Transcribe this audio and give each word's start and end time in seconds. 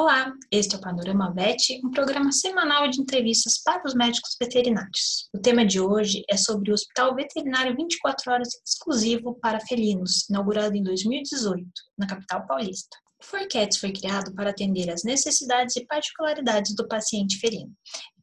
Olá, 0.00 0.32
este 0.52 0.76
é 0.76 0.78
o 0.78 0.80
Panorama 0.80 1.34
Vet, 1.34 1.80
um 1.84 1.90
programa 1.90 2.30
semanal 2.30 2.88
de 2.88 3.00
entrevistas 3.00 3.60
para 3.64 3.82
os 3.84 3.94
médicos 3.94 4.36
veterinários. 4.40 5.28
O 5.34 5.40
tema 5.40 5.66
de 5.66 5.80
hoje 5.80 6.22
é 6.30 6.36
sobre 6.36 6.70
o 6.70 6.74
Hospital 6.74 7.16
Veterinário 7.16 7.74
24 7.74 8.32
Horas 8.32 8.48
exclusivo 8.64 9.34
para 9.42 9.58
felinos, 9.58 10.24
inaugurado 10.30 10.76
em 10.76 10.84
2018, 10.84 11.66
na 11.98 12.06
capital 12.06 12.46
paulista. 12.46 12.96
O 13.20 13.24
Forcats 13.24 13.78
foi 13.78 13.90
criado 13.90 14.32
para 14.36 14.50
atender 14.50 14.88
às 14.88 15.02
necessidades 15.02 15.74
e 15.74 15.84
particularidades 15.84 16.76
do 16.76 16.86
paciente 16.86 17.36
felino. 17.40 17.74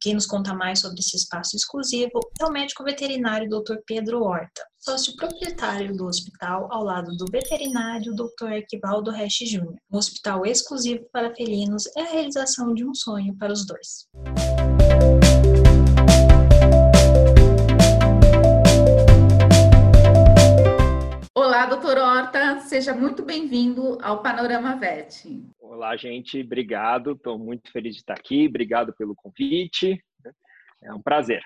Quem 0.06 0.14
nos 0.14 0.24
conta 0.24 0.54
mais 0.54 0.78
sobre 0.78 1.00
esse 1.00 1.16
espaço 1.16 1.56
exclusivo 1.56 2.20
é 2.40 2.46
o 2.46 2.52
médico 2.52 2.84
veterinário 2.84 3.48
Dr. 3.50 3.78
Pedro 3.84 4.22
Horta, 4.22 4.62
sócio 4.78 5.16
proprietário 5.16 5.96
do 5.96 6.06
hospital 6.06 6.68
ao 6.70 6.84
lado 6.84 7.10
do 7.16 7.26
veterinário 7.28 8.14
Dr. 8.14 8.52
Equivaldo 8.52 9.10
Resch 9.10 9.40
Jr. 9.40 9.74
Um 9.90 9.98
hospital 9.98 10.46
exclusivo 10.46 11.04
para 11.12 11.34
felinos 11.34 11.88
é 11.96 12.02
a 12.02 12.12
realização 12.12 12.72
de 12.72 12.84
um 12.84 12.94
sonho 12.94 13.36
para 13.36 13.52
os 13.52 13.66
dois. 13.66 14.06
Olá, 21.56 21.64
doutor 21.64 21.96
Horta, 21.96 22.60
seja 22.60 22.92
muito 22.92 23.24
bem-vindo 23.24 23.96
ao 24.02 24.22
Panorama 24.22 24.76
VET. 24.76 25.26
Olá, 25.58 25.96
gente, 25.96 26.42
obrigado, 26.42 27.12
estou 27.12 27.38
muito 27.38 27.72
feliz 27.72 27.94
de 27.94 28.02
estar 28.02 28.12
aqui, 28.12 28.46
obrigado 28.46 28.94
pelo 28.94 29.14
convite, 29.16 29.98
é 30.82 30.92
um 30.92 31.00
prazer. 31.00 31.40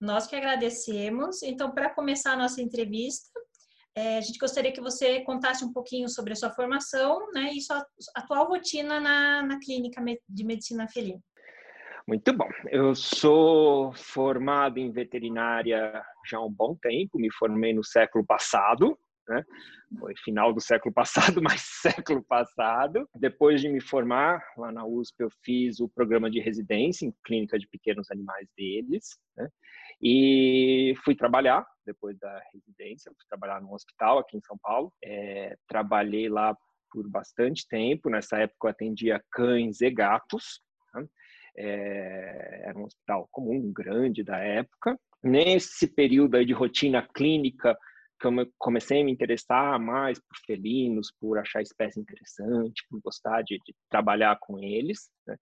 Nós 0.00 0.26
que 0.26 0.34
agradecemos. 0.34 1.42
Então, 1.42 1.70
para 1.70 1.90
começar 1.90 2.32
a 2.32 2.36
nossa 2.36 2.62
entrevista, 2.62 3.28
é, 3.94 4.16
a 4.16 4.20
gente 4.22 4.38
gostaria 4.38 4.72
que 4.72 4.80
você 4.80 5.20
contasse 5.20 5.62
um 5.62 5.70
pouquinho 5.70 6.08
sobre 6.08 6.32
a 6.32 6.36
sua 6.36 6.48
formação 6.48 7.30
né, 7.34 7.50
e 7.52 7.60
sua 7.60 7.84
atual 8.16 8.48
rotina 8.48 9.00
na, 9.00 9.42
na 9.42 9.60
clínica 9.60 10.02
de 10.26 10.44
medicina 10.44 10.88
felina. 10.88 11.20
Muito 12.08 12.32
bom. 12.32 12.48
Eu 12.70 12.94
sou 12.94 13.92
formado 13.92 14.78
em 14.78 14.90
veterinária 14.90 16.02
já 16.26 16.38
há 16.38 16.44
um 16.44 16.50
bom 16.50 16.74
tempo, 16.74 17.18
me 17.18 17.30
formei 17.30 17.74
no 17.74 17.84
século 17.84 18.24
passado, 18.24 18.98
né? 19.28 19.44
Foi 19.98 20.14
final 20.16 20.52
do 20.52 20.60
século 20.60 20.92
passado, 20.92 21.40
mas 21.42 21.60
século 21.62 22.22
passado. 22.22 23.08
Depois 23.14 23.60
de 23.60 23.68
me 23.68 23.80
formar 23.80 24.42
lá 24.56 24.72
na 24.72 24.84
USP, 24.84 25.20
eu 25.20 25.30
fiz 25.44 25.80
o 25.80 25.88
programa 25.88 26.30
de 26.30 26.40
residência 26.40 27.06
em 27.06 27.14
clínica 27.24 27.58
de 27.58 27.68
pequenos 27.68 28.10
animais 28.10 28.48
deles, 28.56 29.18
né? 29.36 29.48
E 30.00 30.94
fui 31.04 31.14
trabalhar 31.14 31.64
depois 31.86 32.18
da 32.18 32.42
residência, 32.52 33.12
fui 33.12 33.26
trabalhar 33.28 33.60
num 33.60 33.72
hospital 33.72 34.18
aqui 34.18 34.36
em 34.36 34.42
São 34.42 34.58
Paulo. 34.58 34.92
É, 35.02 35.56
trabalhei 35.68 36.28
lá 36.28 36.56
por 36.90 37.08
bastante 37.08 37.66
tempo. 37.68 38.10
Nessa 38.10 38.38
época 38.38 38.66
eu 38.66 38.70
atendia 38.70 39.22
cães 39.30 39.80
e 39.80 39.90
gatos. 39.90 40.60
Né? 40.94 41.06
É, 41.56 42.62
era 42.66 42.78
um 42.78 42.84
hospital 42.84 43.28
comum, 43.30 43.72
grande 43.72 44.22
da 44.22 44.38
época. 44.38 44.98
Nesse 45.22 45.86
período 45.86 46.36
aí 46.36 46.44
de 46.44 46.52
rotina 46.52 47.06
clínica, 47.14 47.78
comecei 48.58 49.00
a 49.00 49.04
me 49.04 49.12
interessar 49.12 49.78
mais 49.78 50.18
por 50.18 50.36
felinos, 50.46 51.12
por 51.20 51.38
achar 51.38 51.60
a 51.60 51.62
espécie 51.62 52.00
interessante, 52.00 52.84
por 52.88 53.00
gostar 53.00 53.42
de, 53.42 53.58
de 53.64 53.74
trabalhar 53.90 54.38
com 54.40 54.58
eles. 54.58 55.10
Né? 55.26 55.36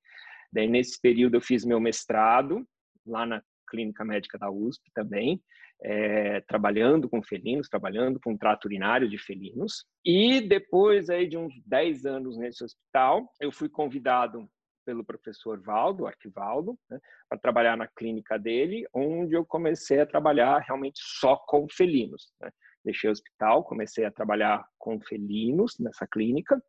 Daí, 0.53 0.69
nesse 0.69 1.01
período, 1.01 1.37
eu 1.37 1.41
fiz 1.41 1.65
meu 1.65 1.81
mestrado 1.81 2.67
lá 3.07 3.25
na 3.27 3.43
Clínica 3.69 4.05
Médica 4.05 4.39
da 4.39 4.51
USP 4.51 4.91
também, 4.93 5.41
é, 5.83 6.41
trabalhando 6.43 7.09
com 7.09 7.23
felinos, 7.23 7.69
trabalhando 7.69 8.19
com 8.23 8.37
trato 8.37 8.67
urinário 8.67 9.09
de 9.09 9.17
felinos. 9.17 9.87
E 10.05 10.41
depois 10.41 11.09
aí 11.09 11.27
de 11.27 11.39
uns 11.39 11.55
10 11.67 12.05
anos 12.05 12.37
nesse 12.37 12.65
hospital, 12.65 13.33
eu 13.41 13.53
fui 13.53 13.69
convidado 13.69 14.49
pelo 14.85 15.05
professor 15.05 15.61
Valdo, 15.61 16.07
Arquivaldo, 16.07 16.77
né, 16.91 16.99
para 17.29 17.39
trabalhar 17.39 17.77
na 17.77 17.87
clínica 17.87 18.39
dele, 18.39 18.87
onde 18.93 19.35
eu 19.35 19.45
comecei 19.45 20.01
a 20.01 20.07
trabalhar 20.07 20.59
realmente 20.59 21.01
só 21.01 21.37
com 21.37 21.67
felinos. 21.69 22.33
Né? 22.41 22.51
Deixei 22.85 23.09
o 23.09 23.13
hospital, 23.13 23.65
comecei 23.65 24.05
a 24.05 24.11
trabalhar 24.11 24.67
com 24.79 25.01
felinos 25.01 25.79
nessa 25.79 26.07
clínica. 26.07 26.63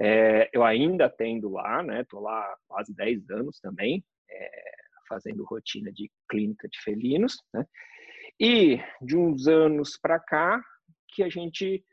É, 0.00 0.48
eu 0.52 0.64
ainda 0.64 1.06
atendo 1.06 1.50
lá, 1.50 1.82
né? 1.82 2.04
Tô 2.04 2.20
lá 2.20 2.56
quase 2.66 2.94
10 2.94 3.30
anos 3.30 3.60
também, 3.60 4.04
é, 4.30 4.72
fazendo 5.08 5.44
rotina 5.44 5.92
de 5.92 6.10
clínica 6.28 6.68
de 6.68 6.80
felinos, 6.80 7.36
né? 7.52 7.66
E 8.40 8.80
de 9.00 9.16
uns 9.16 9.46
anos 9.46 9.98
para 10.00 10.18
cá 10.18 10.62
que 11.08 11.22
a 11.22 11.28
gente 11.28 11.84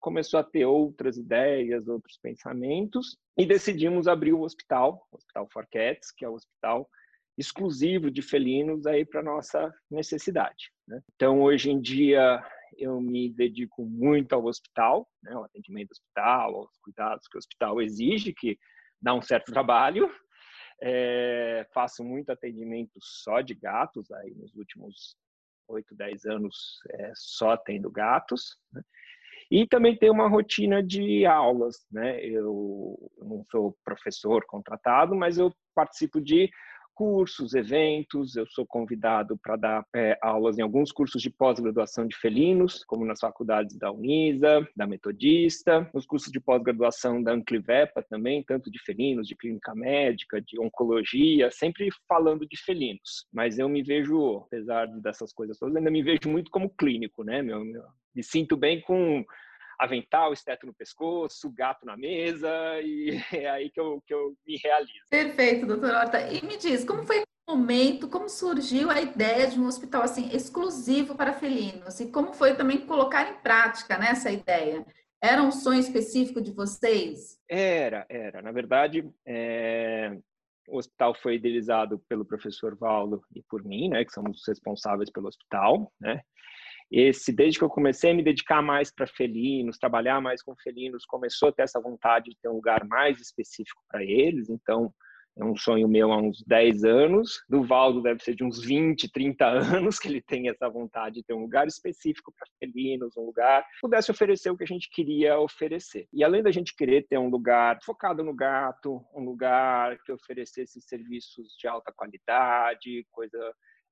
começou 0.00 0.38
a 0.38 0.44
ter 0.44 0.64
outras 0.64 1.16
ideias, 1.16 1.88
outros 1.88 2.16
pensamentos 2.18 3.16
e 3.36 3.44
decidimos 3.44 4.06
abrir 4.06 4.32
o 4.32 4.42
hospital, 4.42 5.06
o 5.10 5.16
Hospital 5.16 5.48
For 5.52 5.66
Cats, 5.70 6.12
que 6.12 6.24
é 6.24 6.28
o 6.28 6.34
hospital 6.34 6.88
exclusivo 7.36 8.10
de 8.10 8.22
felinos 8.22 8.86
aí 8.86 9.04
para 9.04 9.22
nossa 9.22 9.72
necessidade. 9.90 10.72
Né? 10.86 11.00
Então 11.14 11.40
hoje 11.40 11.70
em 11.70 11.80
dia 11.80 12.42
eu 12.78 13.00
me 13.00 13.28
dedico 13.28 13.84
muito 13.84 14.32
ao 14.34 14.44
hospital, 14.46 15.08
né, 15.22 15.32
ao 15.32 15.44
atendimento 15.44 15.90
hospital, 15.90 16.54
aos 16.54 16.78
cuidados 16.82 17.26
que 17.28 17.36
o 17.36 17.40
hospital 17.40 17.82
exige, 17.82 18.32
que 18.32 18.58
dá 19.02 19.14
um 19.14 19.22
certo 19.22 19.52
trabalho. 19.52 20.08
É, 20.80 21.66
faço 21.74 22.04
muito 22.04 22.30
atendimento 22.30 22.92
só 23.00 23.40
de 23.40 23.54
gatos, 23.54 24.10
aí 24.12 24.32
nos 24.34 24.54
últimos 24.54 25.16
8, 25.68 25.94
10 25.94 26.24
anos 26.26 26.78
é, 26.92 27.12
só 27.14 27.50
atendo 27.50 27.90
gatos. 27.90 28.56
Né? 28.72 28.82
E 29.50 29.66
também 29.66 29.96
tenho 29.96 30.12
uma 30.12 30.28
rotina 30.28 30.82
de 30.82 31.24
aulas, 31.24 31.76
né? 31.90 32.22
Eu 32.22 32.98
não 33.18 33.44
sou 33.50 33.76
professor 33.82 34.44
contratado, 34.46 35.16
mas 35.16 35.38
eu 35.38 35.50
participo 35.74 36.20
de 36.20 36.50
cursos, 36.98 37.54
eventos. 37.54 38.34
Eu 38.34 38.44
sou 38.48 38.66
convidado 38.66 39.38
para 39.38 39.54
dar 39.54 39.86
é, 39.94 40.18
aulas 40.20 40.58
em 40.58 40.62
alguns 40.62 40.90
cursos 40.90 41.22
de 41.22 41.30
pós-graduação 41.30 42.08
de 42.08 42.16
felinos, 42.16 42.84
como 42.84 43.04
nas 43.04 43.20
faculdades 43.20 43.78
da 43.78 43.92
Unisa, 43.92 44.68
da 44.74 44.84
Metodista, 44.84 45.88
nos 45.94 46.04
cursos 46.04 46.32
de 46.32 46.40
pós-graduação 46.40 47.22
da 47.22 47.32
Anclivepa 47.32 48.02
também, 48.02 48.42
tanto 48.42 48.68
de 48.68 48.82
felinos, 48.82 49.28
de 49.28 49.36
clínica 49.36 49.76
médica, 49.76 50.42
de 50.42 50.58
oncologia, 50.60 51.52
sempre 51.52 51.88
falando 52.08 52.44
de 52.48 52.60
felinos. 52.60 53.28
Mas 53.32 53.60
eu 53.60 53.68
me 53.68 53.84
vejo, 53.84 54.38
apesar 54.38 54.86
dessas 55.00 55.32
coisas 55.32 55.56
todas, 55.56 55.76
ainda 55.76 55.92
me 55.92 56.02
vejo 56.02 56.28
muito 56.28 56.50
como 56.50 56.68
clínico, 56.68 57.22
né? 57.22 57.40
Meu, 57.42 57.64
meu, 57.64 57.84
me 58.12 58.24
sinto 58.24 58.56
bem 58.56 58.80
com 58.80 59.24
avental, 59.78 60.32
esteto 60.32 60.66
no 60.66 60.74
pescoço, 60.74 61.52
gato 61.52 61.86
na 61.86 61.96
mesa, 61.96 62.50
e 62.82 63.22
é 63.32 63.48
aí 63.48 63.70
que 63.70 63.80
eu, 63.80 64.02
que 64.06 64.12
eu 64.12 64.34
me 64.46 64.56
realizo. 64.56 65.04
Perfeito, 65.08 65.66
doutora 65.66 66.00
Horta. 66.00 66.20
E 66.32 66.44
me 66.44 66.56
diz, 66.56 66.84
como 66.84 67.04
foi 67.04 67.20
o 67.20 67.56
momento, 67.56 68.08
como 68.08 68.28
surgiu 68.28 68.90
a 68.90 69.00
ideia 69.00 69.46
de 69.46 69.58
um 69.58 69.66
hospital 69.66 70.02
assim 70.02 70.28
exclusivo 70.34 71.14
para 71.14 71.32
felinos? 71.32 72.00
E 72.00 72.10
como 72.10 72.34
foi 72.34 72.56
também 72.56 72.84
colocar 72.84 73.30
em 73.30 73.40
prática 73.40 73.96
né, 73.96 74.08
essa 74.10 74.30
ideia? 74.30 74.84
Era 75.20 75.42
um 75.42 75.50
sonho 75.50 75.80
específico 75.80 76.40
de 76.40 76.52
vocês? 76.52 77.38
Era, 77.48 78.06
era. 78.08 78.40
Na 78.40 78.52
verdade, 78.52 79.08
é... 79.26 80.16
o 80.68 80.78
hospital 80.78 81.14
foi 81.14 81.36
idealizado 81.36 81.98
pelo 82.08 82.24
professor 82.24 82.76
Valdo 82.76 83.22
e 83.34 83.42
por 83.42 83.64
mim, 83.64 83.88
né, 83.88 84.04
que 84.04 84.12
somos 84.12 84.42
responsáveis 84.46 85.10
pelo 85.10 85.26
hospital, 85.26 85.92
né? 86.00 86.22
Esse 86.90 87.32
desde 87.32 87.58
que 87.58 87.64
eu 87.64 87.68
comecei 87.68 88.10
a 88.10 88.14
me 88.14 88.22
dedicar 88.22 88.62
mais 88.62 88.90
para 88.90 89.06
felinos, 89.06 89.78
trabalhar 89.78 90.20
mais 90.20 90.42
com 90.42 90.56
felinos, 90.56 91.04
começou 91.04 91.50
a 91.50 91.52
ter 91.52 91.62
essa 91.62 91.80
vontade 91.80 92.30
de 92.30 92.36
ter 92.40 92.48
um 92.48 92.54
lugar 92.54 92.84
mais 92.86 93.20
específico 93.20 93.82
para 93.90 94.02
eles. 94.02 94.48
Então, 94.48 94.92
é 95.38 95.44
um 95.44 95.54
sonho 95.54 95.86
meu 95.86 96.10
há 96.12 96.16
uns 96.16 96.42
10 96.44 96.84
anos. 96.84 97.44
Do 97.48 97.62
Valdo 97.62 98.02
deve 98.02 98.20
ser 98.22 98.34
de 98.34 98.42
uns 98.42 98.60
20, 98.60 99.08
30 99.12 99.44
anos 99.46 99.98
que 99.98 100.08
ele 100.08 100.20
tem 100.20 100.48
essa 100.48 100.68
vontade 100.68 101.16
de 101.16 101.22
ter 101.22 101.34
um 101.34 101.42
lugar 101.42 101.68
específico 101.68 102.32
para 102.36 102.48
felinos, 102.58 103.16
um 103.16 103.26
lugar 103.26 103.62
que 103.62 103.80
pudesse 103.80 104.10
oferecer 104.10 104.50
o 104.50 104.56
que 104.56 104.64
a 104.64 104.66
gente 104.66 104.90
queria 104.90 105.38
oferecer. 105.38 106.08
E 106.12 106.24
além 106.24 106.42
da 106.42 106.50
gente 106.50 106.74
querer 106.74 107.06
ter 107.06 107.18
um 107.18 107.28
lugar 107.28 107.78
focado 107.84 108.24
no 108.24 108.34
gato, 108.34 109.00
um 109.14 109.24
lugar 109.24 109.96
que 110.04 110.10
oferecesse 110.10 110.80
serviços 110.80 111.54
de 111.56 111.68
alta 111.68 111.92
qualidade, 111.92 113.06
coisa 113.12 113.38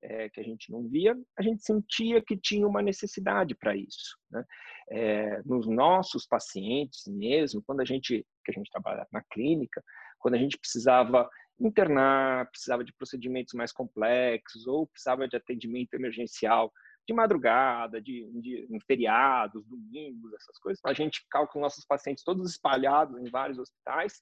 é, 0.02 0.28
que 0.28 0.40
a 0.40 0.44
gente 0.44 0.70
não 0.70 0.86
via, 0.88 1.16
a 1.38 1.42
gente 1.42 1.62
sentia 1.62 2.22
que 2.22 2.36
tinha 2.36 2.66
uma 2.66 2.82
necessidade 2.82 3.54
para 3.54 3.76
isso. 3.76 4.16
Né? 4.30 4.44
É, 4.90 5.42
nos 5.44 5.66
nossos 5.66 6.26
pacientes 6.26 7.06
mesmo, 7.06 7.62
quando 7.62 7.80
a 7.80 7.84
gente, 7.84 8.24
que 8.44 8.50
a 8.50 8.54
gente 8.54 8.70
trabalha 8.70 9.06
na 9.12 9.22
clínica, 9.32 9.82
quando 10.18 10.34
a 10.34 10.38
gente 10.38 10.58
precisava 10.58 11.28
internar, 11.58 12.50
precisava 12.50 12.84
de 12.84 12.92
procedimentos 12.92 13.54
mais 13.54 13.72
complexos 13.72 14.66
ou 14.66 14.86
precisava 14.86 15.26
de 15.26 15.36
atendimento 15.36 15.94
emergencial 15.94 16.72
de 17.06 17.14
madrugada, 17.14 18.00
de, 18.02 18.28
de, 18.40 18.66
feriados, 18.84 19.64
domingos, 19.66 20.32
essas 20.34 20.58
coisas, 20.58 20.80
a 20.84 20.92
gente 20.92 21.24
com 21.30 21.60
nossos 21.60 21.84
pacientes 21.84 22.24
todos 22.24 22.50
espalhados 22.50 23.16
em 23.18 23.30
vários 23.30 23.58
hospitais 23.58 24.20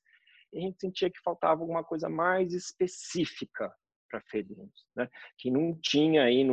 e 0.53 0.59
a 0.59 0.61
gente 0.61 0.79
sentia 0.79 1.11
que 1.11 1.21
faltava 1.25 1.63
alguma 1.63 1.83
coisa 1.83 2.09
mais 2.09 2.53
específica 2.53 3.75
para 4.09 4.21
felinos, 4.23 4.87
né? 4.97 5.09
Que 5.39 5.51
não 5.51 5.79
tinha 5.83 6.25
aí 6.25 6.47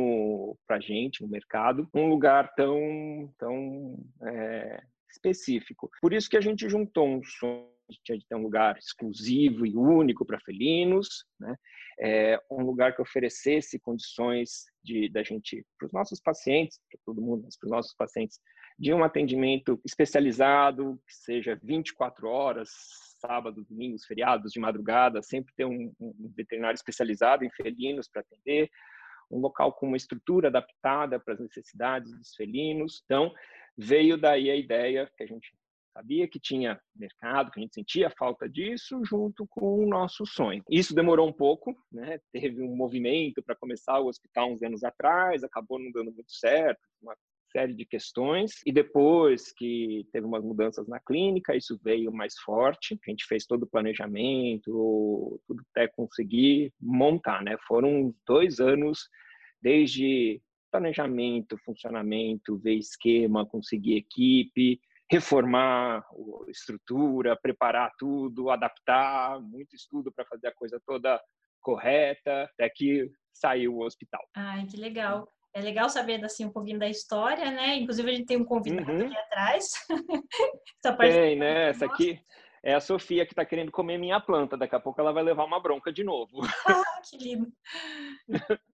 para 0.66 0.80
gente 0.80 1.22
no 1.22 1.28
mercado 1.28 1.88
um 1.94 2.08
lugar 2.08 2.52
tão 2.54 3.32
tão 3.38 3.98
é, 4.24 4.82
específico. 5.10 5.90
Por 6.00 6.12
isso 6.12 6.28
que 6.28 6.36
a 6.36 6.40
gente 6.40 6.68
juntou 6.68 7.06
um 7.06 7.22
sonho 7.22 7.70
de 7.90 8.26
ter 8.26 8.34
um 8.34 8.42
lugar 8.42 8.78
exclusivo 8.78 9.66
e 9.66 9.76
único 9.76 10.24
para 10.24 10.40
felinos, 10.40 11.24
né? 11.38 11.54
É, 12.00 12.40
um 12.50 12.64
lugar 12.64 12.94
que 12.94 13.02
oferecesse 13.02 13.78
condições 13.78 14.64
de 14.82 15.10
da 15.10 15.22
gente 15.22 15.64
para 15.78 15.86
os 15.86 15.92
nossos 15.92 16.20
pacientes, 16.20 16.80
para 16.90 17.00
todo 17.04 17.20
mundo, 17.20 17.42
mas 17.44 17.56
para 17.58 17.66
os 17.66 17.70
nossos 17.70 17.94
pacientes, 17.94 18.40
de 18.78 18.92
um 18.92 19.04
atendimento 19.04 19.80
especializado, 19.84 20.98
que 21.06 21.14
seja 21.14 21.58
24 21.62 22.26
horas, 22.28 22.70
sábados, 23.22 23.66
domingos, 23.66 24.04
feriados, 24.04 24.52
de 24.52 24.60
madrugada, 24.60 25.22
sempre 25.22 25.54
ter 25.56 25.64
um, 25.64 25.92
um 25.98 26.32
veterinário 26.36 26.74
especializado 26.74 27.44
em 27.44 27.50
felinos 27.50 28.08
para 28.08 28.20
atender, 28.20 28.68
um 29.30 29.38
local 29.38 29.72
com 29.72 29.86
uma 29.86 29.96
estrutura 29.96 30.48
adaptada 30.48 31.18
para 31.18 31.34
as 31.34 31.40
necessidades 31.40 32.12
dos 32.16 32.34
felinos. 32.34 33.02
Então, 33.04 33.32
veio 33.76 34.18
daí 34.18 34.50
a 34.50 34.56
ideia 34.56 35.10
que 35.16 35.22
a 35.22 35.26
gente 35.26 35.54
sabia 35.92 36.26
que 36.26 36.40
tinha 36.40 36.80
mercado, 36.96 37.50
que 37.50 37.60
a 37.60 37.62
gente 37.62 37.74
sentia 37.74 38.10
falta 38.10 38.48
disso, 38.48 39.02
junto 39.04 39.46
com 39.48 39.84
o 39.84 39.88
nosso 39.88 40.24
sonho. 40.26 40.62
Isso 40.68 40.94
demorou 40.94 41.28
um 41.28 41.32
pouco, 41.32 41.74
né? 41.90 42.18
Teve 42.32 42.62
um 42.62 42.74
movimento 42.74 43.42
para 43.42 43.54
começar 43.54 43.98
o 44.00 44.06
hospital 44.06 44.52
uns 44.52 44.62
anos 44.62 44.82
atrás, 44.82 45.44
acabou 45.44 45.78
não 45.78 45.90
dando 45.92 46.12
muito 46.12 46.32
certo, 46.32 46.80
uma 47.00 47.14
série 47.52 47.74
de 47.74 47.84
questões. 47.84 48.60
E 48.66 48.72
depois 48.72 49.52
que 49.52 50.06
teve 50.12 50.26
umas 50.26 50.42
mudanças 50.42 50.88
na 50.88 50.98
clínica, 50.98 51.54
isso 51.54 51.78
veio 51.84 52.10
mais 52.12 52.38
forte. 52.38 52.98
A 53.06 53.10
gente 53.10 53.26
fez 53.26 53.46
todo 53.46 53.64
o 53.64 53.70
planejamento, 53.70 55.40
tudo 55.46 55.62
até 55.70 55.86
conseguir 55.86 56.72
montar, 56.80 57.42
né? 57.44 57.56
Foram 57.68 58.14
dois 58.26 58.58
anos 58.58 59.08
desde 59.60 60.40
planejamento, 60.70 61.58
funcionamento, 61.58 62.58
ver 62.58 62.74
esquema, 62.74 63.46
conseguir 63.46 63.96
equipe, 63.96 64.80
reformar 65.10 66.02
estrutura, 66.48 67.36
preparar 67.36 67.92
tudo, 67.98 68.48
adaptar, 68.48 69.38
muito 69.40 69.76
estudo 69.76 70.10
para 70.10 70.24
fazer 70.24 70.48
a 70.48 70.54
coisa 70.54 70.80
toda 70.86 71.20
correta, 71.60 72.44
até 72.44 72.68
que 72.70 73.10
saiu 73.32 73.76
o 73.76 73.84
hospital. 73.84 74.26
Ai, 74.34 74.66
que 74.66 74.76
legal. 74.76 75.28
É 75.54 75.60
legal 75.60 75.88
saber 75.88 76.24
assim 76.24 76.46
um 76.46 76.52
pouquinho 76.52 76.78
da 76.78 76.88
história, 76.88 77.50
né? 77.50 77.76
Inclusive 77.76 78.10
a 78.10 78.14
gente 78.14 78.26
tem 78.26 78.38
um 78.38 78.44
convidado 78.44 78.90
uhum. 78.90 79.06
aqui 79.06 79.16
atrás. 79.16 79.70
tem, 80.98 81.36
né? 81.36 81.68
Essa 81.68 81.84
aqui 81.84 82.18
é 82.62 82.74
a 82.74 82.80
Sofia 82.80 83.26
que 83.26 83.32
está 83.32 83.44
querendo 83.44 83.70
comer 83.70 83.98
minha 83.98 84.20
planta. 84.20 84.56
Daqui 84.56 84.74
a 84.74 84.80
pouco 84.80 85.00
ela 85.00 85.12
vai 85.12 85.22
levar 85.22 85.44
uma 85.44 85.60
bronca 85.60 85.92
de 85.92 86.02
novo. 86.02 86.40
Ah, 86.66 87.00
que 87.08 87.18
lindo. 87.18 87.52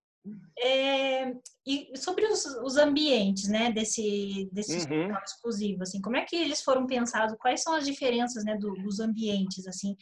É, 0.59 1.33
e 1.67 1.97
sobre 1.97 2.27
os, 2.27 2.45
os, 2.45 2.77
ambientes, 2.77 3.49
né, 3.49 3.71
desse, 3.73 4.49
desse 4.53 4.73
uhum. 4.73 4.79
hospital 4.79 5.23
exclusivo, 5.25 5.83
assim, 5.83 6.01
como 6.01 6.17
é 6.17 6.25
que 6.25 6.37
eles 6.37 6.63
foram 6.63 6.87
pensados? 6.87 7.37
Quais 7.39 7.63
são 7.63 7.75
as 7.75 7.87
diferenças, 7.87 8.45
né, 8.45 8.57
do, 8.57 8.75
dos 8.75 9.01
ambientes, 9.01 9.67
assim, 9.67 9.97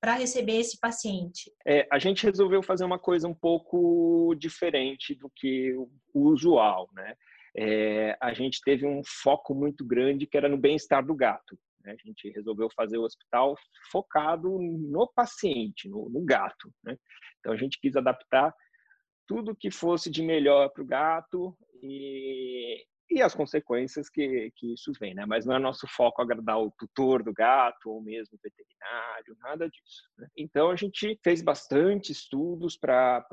para 0.00 0.14
receber 0.14 0.58
esse 0.58 0.78
paciente? 0.78 1.50
É, 1.66 1.86
a 1.90 1.98
gente 1.98 2.24
resolveu 2.24 2.62
fazer 2.62 2.84
uma 2.84 2.98
coisa 2.98 3.28
um 3.28 3.34
pouco 3.34 4.34
diferente 4.36 5.14
do 5.14 5.30
que 5.34 5.72
o, 5.74 5.88
o 6.12 6.28
usual, 6.28 6.90
né? 6.92 7.14
É, 7.58 8.18
a 8.20 8.34
gente 8.34 8.60
teve 8.62 8.86
um 8.86 9.00
foco 9.22 9.54
muito 9.54 9.82
grande 9.82 10.26
que 10.26 10.36
era 10.36 10.48
no 10.48 10.58
bem-estar 10.58 11.04
do 11.04 11.14
gato. 11.14 11.58
Né? 11.82 11.96
A 11.98 12.06
gente 12.06 12.28
resolveu 12.30 12.68
fazer 12.76 12.98
o 12.98 13.04
hospital 13.04 13.56
focado 13.90 14.58
no 14.60 15.06
paciente, 15.06 15.88
no, 15.88 16.10
no 16.10 16.22
gato. 16.22 16.70
Né? 16.84 16.98
Então 17.38 17.52
a 17.52 17.56
gente 17.56 17.80
quis 17.80 17.96
adaptar 17.96 18.52
tudo 19.26 19.56
que 19.56 19.70
fosse 19.70 20.10
de 20.10 20.22
melhor 20.22 20.70
para 20.70 20.82
o 20.82 20.86
gato 20.86 21.56
e, 21.82 22.84
e 23.10 23.22
as 23.22 23.34
consequências 23.34 24.08
que, 24.08 24.52
que 24.56 24.74
isso 24.74 24.92
vem, 24.98 25.14
né? 25.14 25.24
Mas 25.26 25.44
não 25.44 25.56
é 25.56 25.58
nosso 25.58 25.86
foco 25.88 26.22
agradar 26.22 26.58
o 26.58 26.72
tutor 26.78 27.22
do 27.22 27.32
gato 27.32 27.90
ou 27.90 28.02
mesmo 28.02 28.36
o 28.36 28.40
nada 29.42 29.68
disso. 29.68 30.02
Né? 30.18 30.28
Então 30.36 30.70
a 30.70 30.76
gente 30.76 31.18
fez 31.22 31.42
bastante 31.42 32.12
estudos 32.12 32.76
para, 32.76 33.24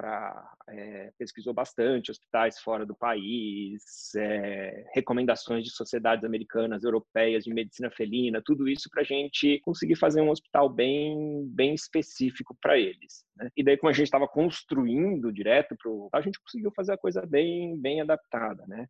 é, 0.69 1.11
pesquisou 1.17 1.53
bastante 1.53 2.11
hospitais 2.11 2.59
fora 2.59 2.85
do 2.85 2.95
país, 2.95 4.13
é, 4.15 4.85
recomendações 4.93 5.63
de 5.63 5.71
sociedades 5.71 6.23
americanas, 6.23 6.83
europeias 6.83 7.43
de 7.43 7.53
medicina 7.53 7.89
felina, 7.91 8.41
tudo 8.43 8.67
isso 8.67 8.89
para 8.89 9.01
a 9.01 9.05
gente 9.05 9.59
conseguir 9.63 9.95
fazer 9.95 10.21
um 10.21 10.29
hospital 10.29 10.69
bem, 10.69 11.47
bem 11.47 11.73
específico 11.73 12.55
para 12.61 12.77
eles. 12.77 13.25
Né? 13.35 13.49
E 13.57 13.63
daí 13.63 13.77
como 13.77 13.89
a 13.89 13.93
gente 13.93 14.05
estava 14.05 14.27
construindo 14.27 15.31
direto 15.31 15.75
para 15.75 16.19
a 16.19 16.21
gente 16.21 16.39
conseguiu 16.39 16.71
fazer 16.75 16.93
a 16.93 16.97
coisa 16.97 17.25
bem, 17.25 17.77
bem 17.79 18.01
adaptada, 18.01 18.65
né? 18.67 18.87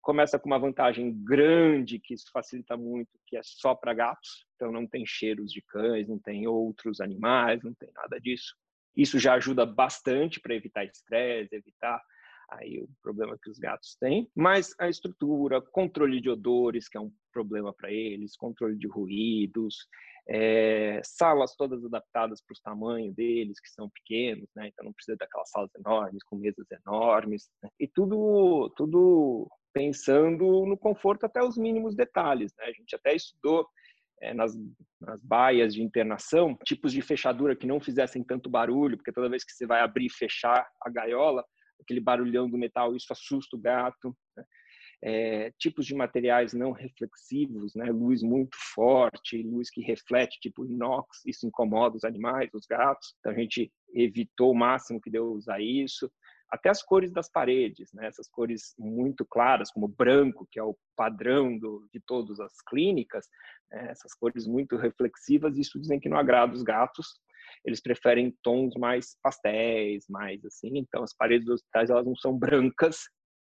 Começa 0.00 0.38
com 0.38 0.48
uma 0.48 0.58
vantagem 0.58 1.12
grande, 1.24 1.98
que 1.98 2.14
isso 2.14 2.30
facilita 2.32 2.76
muito, 2.76 3.10
que 3.26 3.36
é 3.36 3.40
só 3.42 3.74
para 3.74 3.94
gatos, 3.94 4.46
então 4.54 4.72
não 4.72 4.86
tem 4.86 5.04
cheiros 5.06 5.52
de 5.52 5.62
cães, 5.62 6.08
não 6.08 6.18
tem 6.18 6.46
outros 6.46 7.00
animais, 7.00 7.62
não 7.62 7.74
tem 7.74 7.90
nada 7.94 8.18
disso. 8.20 8.54
Isso 8.96 9.18
já 9.18 9.34
ajuda 9.34 9.64
bastante 9.64 10.40
para 10.40 10.54
evitar 10.54 10.84
estresse, 10.84 11.54
evitar 11.54 12.00
aí 12.50 12.80
o 12.80 12.88
problema 13.02 13.38
que 13.40 13.48
os 13.48 13.58
gatos 13.58 13.96
têm, 13.96 14.28
mas 14.34 14.74
a 14.78 14.88
estrutura, 14.88 15.60
controle 15.60 16.20
de 16.20 16.28
odores, 16.28 16.88
que 16.88 16.98
é 16.98 17.00
um 17.00 17.12
problema 17.32 17.72
para 17.72 17.92
eles, 17.92 18.36
controle 18.36 18.76
de 18.76 18.88
ruídos, 18.88 19.86
é, 20.28 21.00
salas 21.04 21.54
todas 21.56 21.84
adaptadas 21.84 22.42
para 22.42 22.52
os 22.52 22.60
tamanhos 22.60 23.14
deles, 23.14 23.60
que 23.60 23.68
são 23.68 23.88
pequenos, 23.90 24.48
né? 24.54 24.68
então 24.68 24.84
não 24.84 24.92
precisa 24.92 25.16
daquelas 25.16 25.50
salas 25.50 25.70
enormes, 25.74 26.22
com 26.24 26.36
mesas 26.36 26.66
enormes, 26.70 27.48
né? 27.62 27.70
e 27.78 27.86
tudo, 27.86 28.72
tudo 28.76 29.48
pensando 29.72 30.66
no 30.66 30.76
conforto 30.76 31.24
até 31.24 31.42
os 31.42 31.56
mínimos 31.56 31.94
detalhes. 31.94 32.52
Né? 32.58 32.66
A 32.66 32.72
gente 32.72 32.94
até 32.94 33.14
estudou 33.14 33.66
é, 34.20 34.34
nas, 34.34 34.54
nas 35.00 35.22
baias 35.22 35.74
de 35.74 35.82
internação 35.82 36.56
tipos 36.64 36.92
de 36.92 37.02
fechadura 37.02 37.56
que 37.56 37.66
não 37.66 37.80
fizessem 37.80 38.22
tanto 38.22 38.50
barulho, 38.50 38.96
porque 38.96 39.12
toda 39.12 39.28
vez 39.30 39.44
que 39.44 39.52
você 39.52 39.66
vai 39.66 39.80
abrir 39.80 40.06
e 40.06 40.12
fechar 40.12 40.66
a 40.82 40.90
gaiola, 40.90 41.44
aquele 41.80 42.00
barulhão 42.00 42.48
do 42.48 42.58
metal, 42.58 42.94
isso 42.94 43.12
assusta 43.12 43.56
o 43.56 43.60
gato. 43.60 44.16
Né? 44.36 44.44
É, 45.02 45.50
tipos 45.58 45.86
de 45.86 45.94
materiais 45.94 46.52
não 46.52 46.72
reflexivos, 46.72 47.74
né? 47.74 47.86
luz 47.86 48.22
muito 48.22 48.54
forte, 48.74 49.42
luz 49.42 49.70
que 49.70 49.80
reflete, 49.80 50.38
tipo 50.40 50.66
inox, 50.66 51.24
isso 51.26 51.46
incomoda 51.46 51.96
os 51.96 52.04
animais, 52.04 52.50
os 52.52 52.66
gatos. 52.66 53.14
Então 53.18 53.32
a 53.32 53.34
gente 53.34 53.72
evitou 53.94 54.52
o 54.52 54.56
máximo 54.56 55.00
que 55.00 55.10
deu 55.10 55.32
usar 55.32 55.60
isso 55.60 56.10
até 56.50 56.68
as 56.68 56.82
cores 56.82 57.12
das 57.12 57.30
paredes, 57.30 57.92
né? 57.92 58.06
essas 58.06 58.28
cores 58.28 58.74
muito 58.78 59.24
claras, 59.24 59.70
como 59.70 59.86
branco, 59.86 60.48
que 60.50 60.58
é 60.58 60.62
o 60.62 60.76
padrão 60.96 61.56
do, 61.56 61.86
de 61.92 62.00
todas 62.00 62.40
as 62.40 62.60
clínicas, 62.68 63.26
né? 63.70 63.88
essas 63.90 64.12
cores 64.14 64.46
muito 64.46 64.76
reflexivas, 64.76 65.56
isso 65.56 65.80
dizem 65.80 66.00
que 66.00 66.08
não 66.08 66.18
agrada 66.18 66.52
os 66.52 66.62
gatos, 66.62 67.20
eles 67.64 67.80
preferem 67.80 68.36
tons 68.42 68.74
mais 68.74 69.16
pastéis, 69.22 70.06
mais 70.08 70.44
assim, 70.44 70.78
então 70.78 71.02
as 71.02 71.14
paredes 71.14 71.46
dos 71.46 71.60
hospitais 71.60 71.90
elas 71.90 72.06
não 72.06 72.16
são 72.16 72.36
brancas, 72.36 72.98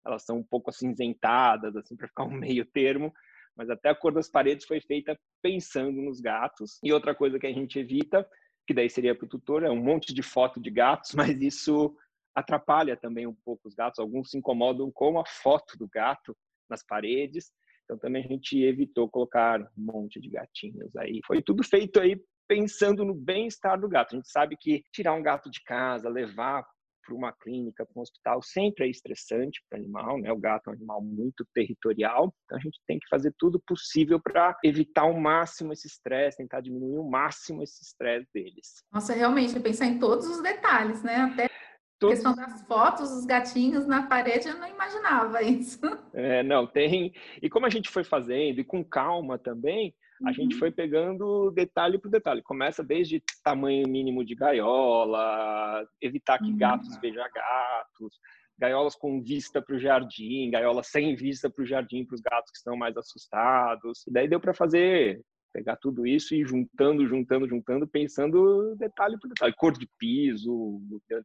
elas 0.05 0.25
são 0.25 0.39
um 0.39 0.45
pouco 0.45 0.71
acinzentadas, 0.71 1.77
assim, 1.77 1.97
para 1.97 2.09
ficar 2.09 2.25
um 2.25 2.33
meio 2.33 2.67
termo, 2.67 3.13
mas 3.57 3.71
até 3.71 3.91
a 3.91 3.95
cor 3.95 4.13
das 4.13 4.29
paredes 4.29 4.67
foi 4.67 4.81
feita 4.81 5.19
pensando 5.43 6.01
nos 6.01 6.21
gatos. 6.21 6.79
E 6.83 6.93
outra 6.93 7.15
coisa 7.15 7.39
que 7.39 7.47
a 7.47 7.53
gente 7.53 7.79
evita, 7.79 8.27
que 8.67 8.75
daí 8.75 8.89
seria 8.89 9.15
para 9.15 9.27
o 9.27 9.29
tutor, 9.29 9.63
é 9.63 9.71
um 9.71 9.83
monte 9.83 10.13
de 10.15 10.23
foto 10.23 10.61
de 10.61 10.71
gatos, 10.71 11.13
mas 11.15 11.41
isso 11.41 11.97
atrapalha 12.35 12.97
também 12.97 13.27
um 13.27 13.37
pouco 13.45 13.69
os 13.69 13.75
gatos. 13.75 13.99
Alguns 13.99 14.31
se 14.31 14.39
incomodam 14.39 14.91
com 14.93 15.19
a 15.19 15.25
foto 15.27 15.77
do 15.79 15.89
gato 15.89 16.37
nas 16.69 16.85
paredes. 16.85 17.53
Então 17.85 17.99
também 17.99 18.25
a 18.25 18.29
gente 18.29 18.63
evitou 18.63 19.09
colocar 19.09 19.61
um 19.61 19.67
monte 19.77 20.21
de 20.21 20.31
gatinhos 20.31 20.95
aí. 20.97 21.21
Foi 21.27 21.43
tudo 21.43 21.63
feito 21.63 22.01
aí 22.01 22.21
pensando 22.49 23.05
no 23.05 23.15
bem-estar 23.15 23.81
do 23.81 23.89
gato. 23.89 24.15
A 24.15 24.17
gente 24.17 24.31
sabe 24.31 24.57
que 24.59 24.83
tirar 24.93 25.15
um 25.15 25.23
gato 25.23 25.51
de 25.51 25.63
casa, 25.63 26.09
levar 26.09 26.65
para 27.05 27.15
uma 27.15 27.33
clínica, 27.33 27.85
para 27.85 27.99
um 27.99 28.03
hospital, 28.03 28.41
sempre 28.43 28.87
é 28.87 28.89
estressante 28.89 29.61
para 29.69 29.77
o 29.77 29.83
animal, 29.83 30.19
né? 30.21 30.33
O 30.33 30.39
gato 30.39 30.69
é 30.69 30.71
um 30.71 30.77
animal 30.77 31.03
muito 31.03 31.45
territorial, 31.53 32.33
então 32.45 32.59
a 32.59 32.61
gente 32.61 32.81
tem 32.87 32.99
que 32.99 33.09
fazer 33.09 33.35
tudo 33.39 33.61
possível 33.67 34.21
para 34.21 34.57
evitar 34.65 35.03
ao 35.03 35.19
máximo 35.19 35.73
esse 35.73 35.87
estresse, 35.87 36.39
tentar 36.39 36.61
diminuir 36.61 36.99
o 36.99 37.11
máximo 37.11 37.63
esse 37.63 37.83
estresse 37.83 38.29
deles. 38.33 38.85
Nossa, 38.93 39.13
realmente, 39.13 39.59
pensar 39.59 39.87
em 39.87 39.99
todos 39.99 40.27
os 40.27 40.41
detalhes, 40.43 41.03
né? 41.03 41.17
Até 41.17 41.49
Todos... 42.03 42.17
Questão 42.17 42.35
das 42.35 42.63
fotos, 42.67 43.13
os 43.13 43.25
gatinhos 43.25 43.87
na 43.87 44.03
parede, 44.03 44.49
eu 44.49 44.59
não 44.59 44.67
imaginava 44.67 45.41
isso. 45.41 45.79
É, 46.13 46.43
não, 46.43 46.67
tem. 46.67 47.13
E 47.41 47.49
como 47.49 47.65
a 47.65 47.71
gente 47.71 47.89
foi 47.89 48.03
fazendo, 48.03 48.61
e 48.61 48.65
com 48.65 48.85
calma 48.85 49.39
também, 49.39 49.95
a 50.25 50.29
uhum. 50.29 50.35
gente 50.35 50.57
foi 50.57 50.73
pegando 50.73 51.53
detalhe 51.53 51.99
por 51.99 52.11
detalhe. 52.11 52.43
Começa 52.43 52.83
desde 52.83 53.23
tamanho 53.45 53.89
mínimo 53.89 54.25
de 54.25 54.35
gaiola, 54.35 55.87
evitar 56.01 56.39
que 56.39 56.51
uhum. 56.51 56.57
gatos 56.57 56.97
vejam 57.01 57.23
gatos, 57.33 58.19
gaiolas 58.59 58.97
com 58.97 59.23
vista 59.23 59.63
para 59.63 59.77
o 59.77 59.79
jardim, 59.79 60.51
gaiolas 60.51 60.89
sem 60.89 61.15
vista 61.15 61.49
para 61.49 61.63
o 61.63 61.67
jardim 61.67 62.05
para 62.05 62.17
os 62.17 62.21
gatos 62.21 62.51
que 62.51 62.59
estão 62.59 62.77
mais 62.77 62.97
assustados. 62.97 64.05
E 64.09 64.13
daí 64.13 64.27
deu 64.27 64.41
para 64.41 64.53
fazer 64.53 65.21
pegar 65.53 65.77
tudo 65.77 66.07
isso 66.07 66.35
e 66.35 66.45
juntando, 66.45 67.07
juntando, 67.07 67.49
juntando, 67.49 67.87
pensando 67.87 68.75
detalhe 68.77 69.19
por 69.19 69.29
detalhe, 69.29 69.55
cor 69.55 69.73
de 69.73 69.89
piso, 69.99 70.81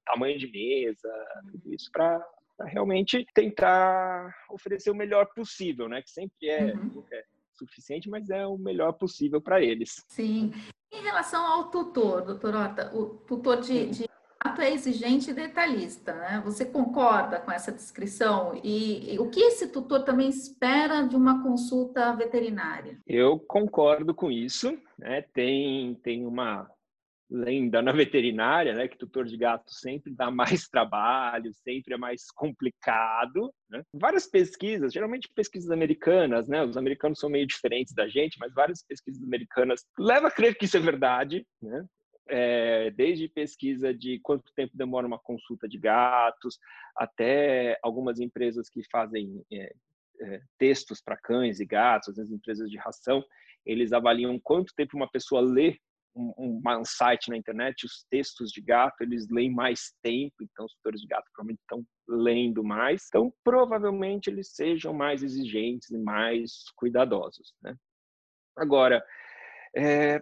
tamanho 0.05 0.37
de 0.37 0.51
mesa, 0.51 1.09
tudo 1.51 1.73
isso 1.73 1.89
para 1.91 2.23
realmente 2.65 3.25
tentar 3.33 4.33
oferecer 4.49 4.89
o 4.89 4.95
melhor 4.95 5.27
possível, 5.35 5.87
né? 5.87 6.01
Que 6.01 6.09
sempre 6.09 6.47
é, 6.47 6.73
uhum. 6.73 7.03
é, 7.11 7.23
suficiente, 7.53 8.09
mas 8.09 8.29
é 8.29 8.45
o 8.45 8.57
melhor 8.57 8.93
possível 8.93 9.41
para 9.41 9.61
eles. 9.61 10.03
Sim. 10.07 10.51
Em 10.91 11.01
relação 11.01 11.45
ao 11.45 11.69
tutor, 11.69 12.23
doutor 12.23 12.55
Horta, 12.55 12.95
o 12.95 13.17
tutor 13.25 13.61
de, 13.61 13.87
de 13.87 14.09
ato 14.39 14.61
é 14.61 14.73
exigente 14.73 15.31
e 15.31 15.33
detalhista, 15.33 16.13
né? 16.13 16.41
Você 16.45 16.65
concorda 16.65 17.39
com 17.39 17.51
essa 17.51 17.71
descrição? 17.71 18.59
E, 18.63 19.13
e, 19.13 19.19
o 19.19 19.29
que 19.29 19.39
esse 19.39 19.69
tutor 19.69 20.03
também 20.03 20.29
espera 20.29 21.03
de 21.03 21.15
uma 21.15 21.43
consulta 21.43 22.15
veterinária? 22.15 22.99
Eu 23.05 23.39
concordo 23.39 24.13
com 24.13 24.31
isso. 24.31 24.77
Né? 24.97 25.21
Tem, 25.33 25.95
tem 26.03 26.25
uma 26.25 26.69
lenda 27.29 27.81
na 27.81 27.91
veterinária, 27.91 28.73
né, 28.73 28.87
que 28.87 28.97
tutor 28.97 29.25
de 29.25 29.35
gato 29.35 29.69
sempre 29.69 30.13
dá 30.13 30.31
mais 30.31 30.67
trabalho, 30.67 31.53
sempre 31.53 31.93
é 31.93 31.97
mais 31.97 32.31
complicado. 32.31 33.53
Né? 33.69 33.83
Várias 33.93 34.27
pesquisas, 34.27 34.93
geralmente 34.93 35.29
pesquisas 35.35 35.69
americanas, 35.69 36.47
né, 36.47 36.63
os 36.63 36.77
americanos 36.77 37.19
são 37.19 37.29
meio 37.29 37.45
diferentes 37.45 37.93
da 37.93 38.07
gente, 38.07 38.37
mas 38.39 38.53
várias 38.53 38.81
pesquisas 38.81 39.21
americanas 39.21 39.83
levam 39.99 40.29
a 40.29 40.31
crer 40.31 40.57
que 40.57 40.65
isso 40.65 40.77
é 40.77 40.79
verdade, 40.79 41.45
né? 41.61 41.85
É, 42.29 42.91
desde 42.91 43.29
pesquisa 43.29 43.93
de 43.93 44.19
quanto 44.19 44.51
tempo 44.53 44.75
demora 44.75 45.07
uma 45.07 45.19
consulta 45.19 45.67
de 45.67 45.77
gatos, 45.77 46.59
até 46.95 47.77
algumas 47.81 48.19
empresas 48.19 48.69
que 48.69 48.81
fazem 48.89 49.45
é, 49.51 49.73
é, 50.21 50.41
textos 50.57 51.01
para 51.01 51.17
cães 51.17 51.59
e 51.59 51.65
gatos, 51.65 52.15
vezes 52.15 52.31
empresas 52.31 52.69
de 52.69 52.77
ração, 52.77 53.23
eles 53.65 53.93
avaliam 53.93 54.39
quanto 54.39 54.73
tempo 54.75 54.95
uma 54.95 55.09
pessoa 55.09 55.41
lê 55.41 55.77
um, 56.17 56.61
um, 56.65 56.85
site 56.85 57.29
na 57.29 57.37
internet, 57.37 57.85
os 57.85 58.03
textos 58.09 58.51
de 58.51 58.61
gato, 58.61 59.01
eles 59.01 59.29
leem 59.29 59.51
mais 59.51 59.93
tempo, 60.01 60.35
então 60.41 60.65
os 60.65 60.73
tutores 60.73 61.01
de 61.01 61.07
gato 61.07 61.29
provavelmente 61.31 61.61
estão 61.61 61.85
lendo 62.07 62.63
mais, 62.63 63.05
então 63.07 63.31
provavelmente 63.43 64.29
eles 64.29 64.55
sejam 64.55 64.93
mais 64.93 65.21
exigentes 65.21 65.89
e 65.91 65.97
mais 65.97 66.63
cuidadosos, 66.75 67.53
né? 67.61 67.75
Agora, 68.55 69.03
é, 69.75 70.19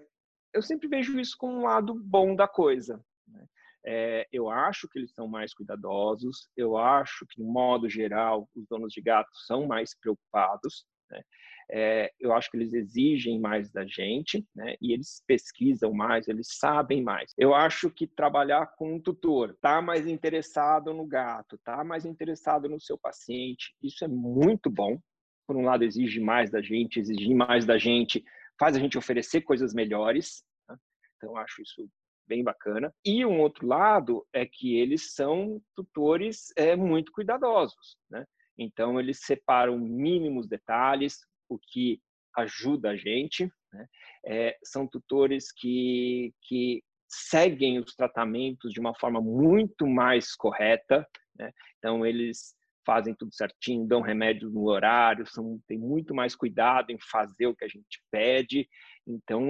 eu 0.55 0.61
sempre 0.61 0.87
vejo 0.87 1.19
isso 1.19 1.35
como 1.37 1.59
um 1.59 1.63
lado 1.63 1.93
bom 1.93 2.33
da 2.33 2.47
coisa. 2.47 3.03
Né? 3.27 3.45
É, 3.85 4.27
eu 4.31 4.49
acho 4.49 4.87
que 4.87 4.97
eles 4.97 5.13
são 5.13 5.27
mais 5.27 5.53
cuidadosos, 5.53 6.49
eu 6.55 6.77
acho 6.77 7.25
que, 7.27 7.41
de 7.41 7.43
modo 7.43 7.89
geral, 7.89 8.49
os 8.55 8.65
donos 8.67 8.93
de 8.93 9.01
gatos 9.01 9.45
são 9.45 9.67
mais 9.67 9.93
preocupados. 9.99 10.85
Né? 11.11 11.21
É, 11.69 12.11
eu 12.19 12.31
acho 12.33 12.49
que 12.49 12.57
eles 12.57 12.73
exigem 12.73 13.39
mais 13.39 13.71
da 13.71 13.85
gente, 13.85 14.45
né? 14.55 14.75
E 14.79 14.93
eles 14.93 15.23
pesquisam 15.25 15.91
mais, 15.91 16.27
eles 16.27 16.47
sabem 16.59 17.01
mais. 17.01 17.33
Eu 17.37 17.55
acho 17.55 17.89
que 17.89 18.05
trabalhar 18.05 18.67
com 18.77 18.93
um 18.93 19.01
tutor, 19.01 19.57
tá 19.59 19.81
mais 19.81 20.05
interessado 20.05 20.93
no 20.93 21.07
gato, 21.07 21.57
tá 21.63 21.83
mais 21.83 22.05
interessado 22.05 22.69
no 22.69 22.79
seu 22.79 22.99
paciente, 22.99 23.75
isso 23.81 24.05
é 24.05 24.07
muito 24.07 24.69
bom. 24.69 24.99
Por 25.47 25.55
um 25.55 25.63
lado, 25.63 25.83
exige 25.83 26.19
mais 26.19 26.51
da 26.51 26.61
gente, 26.61 26.99
exigir 26.99 27.35
mais 27.35 27.65
da 27.65 27.79
gente 27.79 28.23
faz 28.59 28.75
a 28.75 28.79
gente 28.79 28.97
oferecer 28.97 29.41
coisas 29.41 29.73
melhores. 29.73 30.43
Né? 30.69 30.77
Então, 31.17 31.37
acho 31.37 31.61
isso 31.61 31.89
bem 32.27 32.43
bacana. 32.43 32.93
E 33.03 33.25
um 33.25 33.39
outro 33.39 33.67
lado 33.67 34.25
é 34.33 34.45
que 34.45 34.77
eles 34.77 35.13
são 35.13 35.61
tutores 35.75 36.51
é, 36.57 36.75
muito 36.75 37.11
cuidadosos, 37.11 37.97
né? 38.09 38.25
Então, 38.57 38.99
eles 38.99 39.19
separam 39.21 39.77
mínimos 39.77 40.47
detalhes, 40.47 41.19
o 41.49 41.59
que 41.59 41.99
ajuda 42.37 42.91
a 42.91 42.95
gente. 42.95 43.51
Né? 43.73 43.85
É, 44.25 44.57
são 44.63 44.87
tutores 44.87 45.51
que, 45.51 46.33
que 46.41 46.81
seguem 47.07 47.79
os 47.79 47.93
tratamentos 47.95 48.71
de 48.71 48.79
uma 48.79 48.95
forma 48.95 49.21
muito 49.21 49.85
mais 49.85 50.35
correta. 50.35 51.05
Né? 51.37 51.51
Então, 51.77 52.05
eles 52.05 52.55
fazem 52.85 53.15
tudo 53.15 53.33
certinho, 53.33 53.87
dão 53.87 54.01
remédios 54.01 54.53
no 54.53 54.67
horário, 54.67 55.25
são, 55.25 55.59
tem 55.67 55.77
muito 55.77 56.13
mais 56.13 56.35
cuidado 56.35 56.91
em 56.91 56.97
fazer 56.99 57.47
o 57.47 57.55
que 57.55 57.65
a 57.65 57.67
gente 57.67 58.01
pede. 58.11 58.67
Então, 59.07 59.45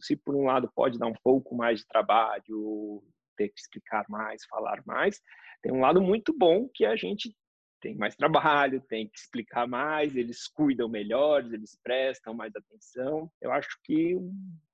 se 0.00 0.16
por 0.16 0.34
um 0.34 0.44
lado 0.44 0.70
pode 0.74 0.98
dar 0.98 1.06
um 1.06 1.16
pouco 1.22 1.54
mais 1.54 1.80
de 1.80 1.86
trabalho, 1.86 3.02
ter 3.36 3.48
que 3.48 3.60
explicar 3.60 4.04
mais, 4.08 4.44
falar 4.46 4.82
mais, 4.86 5.20
tem 5.62 5.72
um 5.72 5.80
lado 5.80 6.00
muito 6.00 6.36
bom 6.36 6.68
que 6.72 6.84
a 6.84 6.96
gente 6.96 7.34
tem 7.80 7.94
mais 7.96 8.16
trabalho, 8.16 8.80
tem 8.88 9.08
que 9.08 9.18
explicar 9.18 9.66
mais, 9.66 10.16
eles 10.16 10.48
cuidam 10.48 10.88
melhor, 10.88 11.44
eles 11.44 11.78
prestam 11.82 12.34
mais 12.34 12.52
atenção. 12.56 13.30
Eu 13.40 13.52
acho 13.52 13.78
que 13.84 14.16
um 14.16 14.32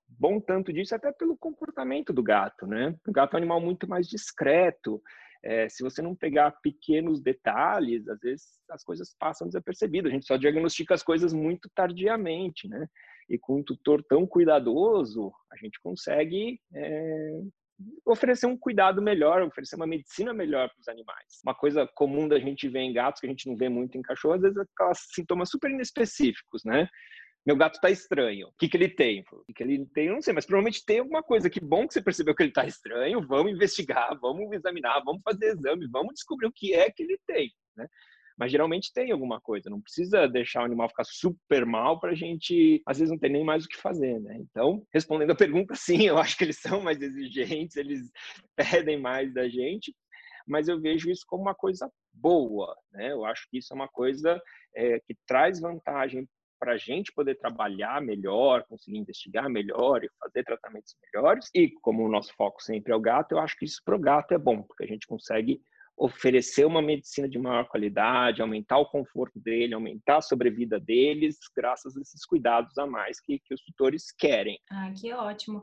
bom 0.08 0.40
tanto 0.40 0.72
disso 0.72 0.94
é 0.94 0.96
até 0.96 1.12
pelo 1.12 1.36
comportamento 1.36 2.12
do 2.12 2.22
gato, 2.22 2.66
né? 2.66 2.94
O 3.06 3.12
gato 3.12 3.34
é 3.34 3.36
um 3.36 3.38
animal 3.38 3.60
muito 3.60 3.88
mais 3.88 4.08
discreto. 4.08 5.02
É, 5.42 5.68
se 5.68 5.82
você 5.82 6.02
não 6.02 6.14
pegar 6.14 6.50
pequenos 6.62 7.20
detalhes, 7.20 8.06
às 8.08 8.20
vezes 8.20 8.46
as 8.70 8.84
coisas 8.84 9.14
passam 9.18 9.46
desapercebidas. 9.46 10.10
A 10.10 10.14
gente 10.14 10.26
só 10.26 10.36
diagnostica 10.36 10.94
as 10.94 11.02
coisas 11.02 11.32
muito 11.32 11.70
tardiamente, 11.74 12.68
né? 12.68 12.86
E 13.28 13.38
com 13.38 13.58
um 13.58 13.62
tutor 13.62 14.02
tão 14.04 14.26
cuidadoso, 14.26 15.32
a 15.52 15.56
gente 15.56 15.80
consegue 15.80 16.60
é, 16.74 17.40
oferecer 18.04 18.46
um 18.46 18.56
cuidado 18.56 19.00
melhor, 19.00 19.42
oferecer 19.42 19.76
uma 19.76 19.86
medicina 19.86 20.34
melhor 20.34 20.68
para 20.68 20.80
os 20.80 20.88
animais. 20.88 21.40
Uma 21.44 21.54
coisa 21.54 21.86
comum 21.94 22.28
da 22.28 22.38
gente 22.38 22.68
ver 22.68 22.80
em 22.80 22.92
gatos, 22.92 23.20
que 23.20 23.26
a 23.26 23.30
gente 23.30 23.48
não 23.48 23.56
vê 23.56 23.68
muito 23.68 23.96
em 23.96 24.02
cachorro, 24.02 24.34
às 24.34 24.42
vezes 24.42 24.58
é 24.58 24.62
aqueles 24.62 24.98
sintomas 25.14 25.48
super 25.50 25.70
inespecíficos, 25.70 26.64
né? 26.64 26.88
Meu 27.46 27.56
gato 27.56 27.74
está 27.74 27.90
estranho. 27.90 28.48
O 28.48 28.52
que, 28.58 28.68
que 28.68 28.76
ele 28.76 28.88
tem? 28.88 29.24
O 29.32 29.52
que, 29.54 29.62
ele 29.62 29.86
tem? 29.86 30.06
Eu 30.06 30.14
não 30.14 30.22
sei, 30.22 30.34
mas 30.34 30.44
provavelmente 30.44 30.84
tem 30.84 30.98
alguma 30.98 31.22
coisa. 31.22 31.48
Que 31.48 31.60
bom 31.60 31.86
que 31.86 31.94
você 31.94 32.02
percebeu 32.02 32.34
que 32.34 32.42
ele 32.42 32.50
está 32.50 32.66
estranho. 32.66 33.26
Vamos 33.26 33.52
investigar, 33.52 34.18
vamos 34.20 34.52
examinar, 34.52 35.02
vamos 35.04 35.22
fazer 35.22 35.46
exames, 35.46 35.90
vamos 35.90 36.14
descobrir 36.14 36.46
o 36.46 36.52
que 36.52 36.74
é 36.74 36.90
que 36.90 37.02
ele 37.02 37.18
tem, 37.26 37.50
né? 37.76 37.86
mas 38.40 38.50
geralmente 38.50 38.90
tem 38.90 39.12
alguma 39.12 39.38
coisa. 39.38 39.68
Não 39.68 39.82
precisa 39.82 40.26
deixar 40.26 40.62
o 40.62 40.64
animal 40.64 40.88
ficar 40.88 41.04
super 41.04 41.66
mal 41.66 42.00
para 42.00 42.12
a 42.12 42.14
gente, 42.14 42.82
às 42.86 42.98
vezes, 42.98 43.12
não 43.12 43.18
ter 43.18 43.28
nem 43.28 43.44
mais 43.44 43.66
o 43.66 43.68
que 43.68 43.76
fazer, 43.76 44.18
né? 44.18 44.34
Então, 44.38 44.82
respondendo 44.94 45.32
a 45.32 45.36
pergunta, 45.36 45.74
sim, 45.76 46.06
eu 46.06 46.16
acho 46.16 46.38
que 46.38 46.44
eles 46.44 46.58
são 46.58 46.80
mais 46.80 47.02
exigentes, 47.02 47.76
eles 47.76 48.10
pedem 48.56 48.98
mais 48.98 49.34
da 49.34 49.46
gente, 49.46 49.94
mas 50.48 50.68
eu 50.68 50.80
vejo 50.80 51.10
isso 51.10 51.22
como 51.26 51.42
uma 51.42 51.54
coisa 51.54 51.92
boa, 52.14 52.74
né? 52.92 53.12
Eu 53.12 53.26
acho 53.26 53.46
que 53.50 53.58
isso 53.58 53.74
é 53.74 53.76
uma 53.76 53.88
coisa 53.88 54.40
é, 54.74 54.98
que 55.00 55.14
traz 55.26 55.60
vantagem 55.60 56.26
para 56.60 56.74
a 56.74 56.76
gente 56.76 57.10
poder 57.12 57.36
trabalhar 57.36 58.02
melhor, 58.02 58.64
conseguir 58.68 58.98
investigar 58.98 59.48
melhor 59.48 60.04
e 60.04 60.10
fazer 60.20 60.44
tratamentos 60.44 60.94
melhores. 61.02 61.48
E 61.54 61.70
como 61.80 62.04
o 62.04 62.10
nosso 62.10 62.34
foco 62.36 62.62
sempre 62.62 62.92
é 62.92 62.96
o 62.96 63.00
gato, 63.00 63.32
eu 63.32 63.38
acho 63.38 63.56
que 63.56 63.64
isso 63.64 63.80
para 63.82 63.96
o 63.96 63.98
gato 63.98 64.32
é 64.32 64.38
bom, 64.38 64.62
porque 64.62 64.84
a 64.84 64.86
gente 64.86 65.06
consegue 65.06 65.60
oferecer 65.96 66.64
uma 66.64 66.80
medicina 66.80 67.28
de 67.28 67.38
maior 67.38 67.66
qualidade, 67.68 68.40
aumentar 68.40 68.78
o 68.78 68.86
conforto 68.86 69.38
dele, 69.38 69.74
aumentar 69.74 70.18
a 70.18 70.22
sobrevida 70.22 70.78
deles, 70.78 71.36
graças 71.54 71.96
a 71.96 72.00
esses 72.00 72.24
cuidados 72.24 72.76
a 72.78 72.86
mais 72.86 73.20
que, 73.20 73.38
que 73.38 73.52
os 73.52 73.62
tutores 73.62 74.10
querem. 74.12 74.58
Ah, 74.70 74.90
que 74.98 75.12
ótimo. 75.12 75.62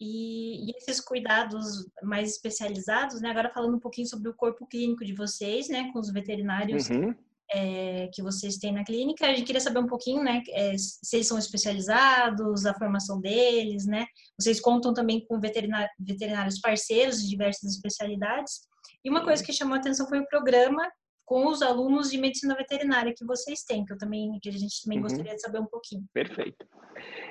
E, 0.00 0.70
e, 0.70 0.76
esses 0.76 1.00
cuidados 1.00 1.88
mais 2.02 2.32
especializados, 2.32 3.20
né? 3.20 3.30
Agora 3.30 3.50
falando 3.50 3.76
um 3.76 3.80
pouquinho 3.80 4.06
sobre 4.06 4.28
o 4.28 4.34
corpo 4.34 4.66
clínico 4.66 5.04
de 5.04 5.12
vocês, 5.12 5.68
né? 5.68 5.90
Com 5.92 5.98
os 5.98 6.12
veterinários 6.12 6.88
uhum. 6.88 7.14
É, 7.50 8.08
que 8.12 8.22
vocês 8.22 8.56
têm 8.56 8.72
na 8.72 8.84
clínica, 8.84 9.26
a 9.26 9.34
gente 9.34 9.46
queria 9.46 9.60
saber 9.60 9.78
um 9.78 9.86
pouquinho, 9.86 10.22
né? 10.22 10.42
É, 10.50 10.76
se 10.76 11.16
eles 11.16 11.26
são 11.26 11.38
especializados, 11.38 12.66
a 12.66 12.74
formação 12.74 13.20
deles, 13.20 13.86
né? 13.86 14.06
Vocês 14.38 14.60
contam 14.60 14.92
também 14.92 15.24
com 15.26 15.40
veterinários 15.40 16.60
parceiros 16.60 17.22
de 17.22 17.28
diversas 17.28 17.74
especialidades. 17.74 18.60
E 19.04 19.10
uma 19.10 19.24
coisa 19.24 19.42
que 19.44 19.52
chamou 19.52 19.74
a 19.74 19.78
atenção 19.78 20.08
foi 20.08 20.20
o 20.20 20.26
programa 20.26 20.90
com 21.24 21.46
os 21.46 21.60
alunos 21.60 22.10
de 22.10 22.16
medicina 22.16 22.54
veterinária 22.54 23.12
que 23.14 23.24
vocês 23.24 23.62
têm, 23.62 23.84
que 23.84 23.92
eu 23.92 23.98
também, 23.98 24.38
que 24.40 24.48
a 24.48 24.52
gente 24.52 24.82
também 24.82 24.98
uhum. 24.98 25.04
gostaria 25.04 25.34
de 25.34 25.40
saber 25.40 25.60
um 25.60 25.66
pouquinho. 25.66 26.04
Perfeito. 26.12 26.66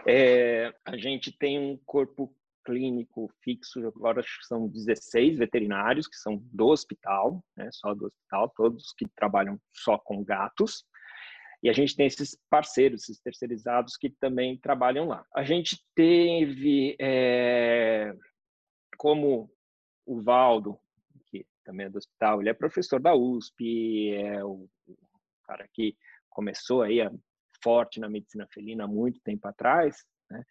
É, 0.08 0.72
a 0.86 0.96
gente 0.96 1.32
tem 1.32 1.60
um 1.60 1.78
corpo 1.86 2.34
clínico 2.68 3.32
fixo, 3.42 3.80
agora 3.88 4.20
acho 4.20 4.40
que 4.40 4.46
são 4.46 4.68
16 4.68 5.38
veterinários 5.38 6.06
que 6.06 6.18
são 6.18 6.38
do 6.52 6.68
hospital, 6.68 7.42
né, 7.56 7.70
só 7.72 7.94
do 7.94 8.08
hospital, 8.08 8.52
todos 8.56 8.94
que 8.98 9.08
trabalham 9.16 9.58
só 9.72 9.98
com 9.98 10.22
gatos. 10.22 10.84
E 11.64 11.70
a 11.70 11.74
gente 11.74 11.96
tem 11.96 12.06
esses 12.06 12.38
parceiros, 12.50 13.04
esses 13.04 13.22
terceirizados 13.22 13.96
que 13.96 14.10
também 14.10 14.60
trabalham 14.60 15.08
lá. 15.08 15.26
A 15.34 15.44
gente 15.44 15.82
teve, 15.96 16.96
é, 17.00 18.14
como 18.98 19.50
o 20.06 20.22
Valdo, 20.22 20.78
também 21.64 21.86
é 21.86 21.90
do 21.90 21.98
hospital, 21.98 22.40
ele 22.40 22.50
é 22.50 22.54
professor 22.54 22.98
da 22.98 23.14
USP, 23.14 24.14
é 24.14 24.44
o, 24.44 24.70
o 24.88 24.98
cara 25.44 25.68
que 25.74 25.98
começou 26.30 26.82
aí 26.82 27.02
a, 27.02 27.12
forte 27.62 28.00
na 28.00 28.08
medicina 28.08 28.48
felina 28.54 28.86
há 28.86 28.88
muito 28.88 29.20
tempo 29.22 29.48
atrás, 29.48 30.06
né? 30.30 30.44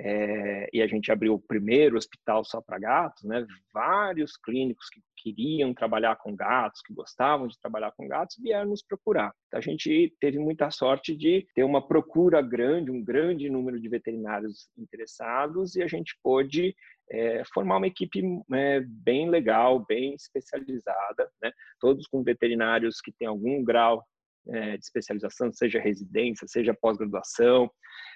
É, 0.00 0.68
e 0.72 0.80
a 0.80 0.86
gente 0.86 1.10
abriu 1.10 1.34
o 1.34 1.40
primeiro 1.40 1.96
hospital 1.96 2.44
só 2.44 2.60
para 2.60 2.78
gatos, 2.78 3.24
né? 3.24 3.44
Vários 3.72 4.36
clínicos 4.36 4.88
que 4.88 5.00
queriam 5.16 5.74
trabalhar 5.74 6.16
com 6.16 6.36
gatos, 6.36 6.80
que 6.82 6.94
gostavam 6.94 7.48
de 7.48 7.58
trabalhar 7.58 7.92
com 7.92 8.06
gatos, 8.06 8.36
vieram 8.38 8.70
nos 8.70 8.82
procurar. 8.82 9.32
Então, 9.48 9.58
a 9.58 9.62
gente 9.62 10.14
teve 10.20 10.38
muita 10.38 10.70
sorte 10.70 11.16
de 11.16 11.46
ter 11.52 11.64
uma 11.64 11.86
procura 11.86 12.40
grande, 12.40 12.92
um 12.92 13.02
grande 13.02 13.50
número 13.50 13.80
de 13.80 13.88
veterinários 13.88 14.68
interessados, 14.78 15.74
e 15.74 15.82
a 15.82 15.88
gente 15.88 16.16
pôde 16.22 16.76
é, 17.10 17.42
formar 17.52 17.78
uma 17.78 17.86
equipe 17.86 18.22
é, 18.52 18.80
bem 18.80 19.28
legal, 19.28 19.84
bem 19.84 20.14
especializada, 20.14 21.28
né? 21.42 21.50
Todos 21.80 22.06
com 22.06 22.22
veterinários 22.22 23.00
que 23.00 23.12
têm 23.12 23.26
algum 23.26 23.64
grau 23.64 24.04
é, 24.50 24.76
de 24.76 24.84
especialização, 24.84 25.52
seja 25.52 25.80
residência, 25.80 26.46
seja 26.48 26.74
pós-graduação. 26.74 27.70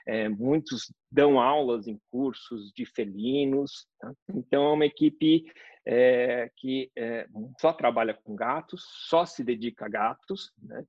É, 0.06 0.28
muitos 0.28 0.92
dão 1.10 1.40
aulas 1.40 1.86
em 1.86 1.98
cursos 2.10 2.72
de 2.74 2.84
felinos. 2.84 3.86
Tá? 4.00 4.12
Então, 4.34 4.64
é 4.64 4.72
uma 4.72 4.86
equipe 4.86 5.44
é, 5.86 6.50
que 6.56 6.90
é, 6.96 7.26
só 7.60 7.72
trabalha 7.72 8.14
com 8.24 8.34
gatos, 8.34 8.82
só 9.08 9.24
se 9.24 9.42
dedica 9.44 9.86
a 9.86 9.88
gatos, 9.88 10.52
né? 10.62 10.84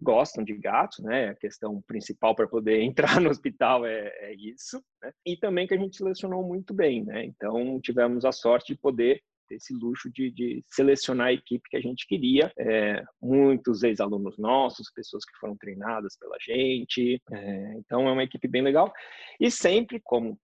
gostam 0.00 0.44
de 0.44 0.54
gatos, 0.54 0.98
né? 0.98 1.30
A 1.30 1.34
questão 1.34 1.80
principal 1.82 2.34
para 2.34 2.46
poder 2.46 2.80
entrar 2.82 3.20
no 3.20 3.30
hospital 3.30 3.86
é, 3.86 4.08
é 4.20 4.34
isso, 4.34 4.82
né? 5.02 5.12
E 5.24 5.36
também 5.36 5.66
que 5.66 5.74
a 5.74 5.78
gente 5.78 5.96
selecionou 5.96 6.46
muito 6.46 6.74
bem, 6.74 7.04
né? 7.04 7.24
Então 7.24 7.80
tivemos 7.80 8.24
a 8.24 8.32
sorte 8.32 8.74
de 8.74 8.78
poder 8.78 9.22
ter 9.48 9.56
esse 9.56 9.74
luxo 9.74 10.10
de, 10.10 10.30
de, 10.30 10.64
selecionar 10.68 11.28
a 11.28 11.32
equipe 11.32 11.68
que 11.68 11.76
a 11.76 11.80
gente 11.80 12.06
queria. 12.06 12.52
É, 12.58 13.02
muitos 13.20 13.82
ex-alunos 13.82 14.38
nossos, 14.38 14.90
pessoas 14.92 15.24
que 15.24 15.36
foram 15.38 15.56
treinadas 15.56 16.16
pela 16.18 16.36
gente. 16.40 17.20
É, 17.32 17.74
então 17.78 18.08
é 18.08 18.12
uma 18.12 18.24
equipe 18.24 18.48
bem 18.48 18.62
legal. 18.62 18.92
E 19.40 19.50
sempre, 19.50 20.00
como 20.02 20.38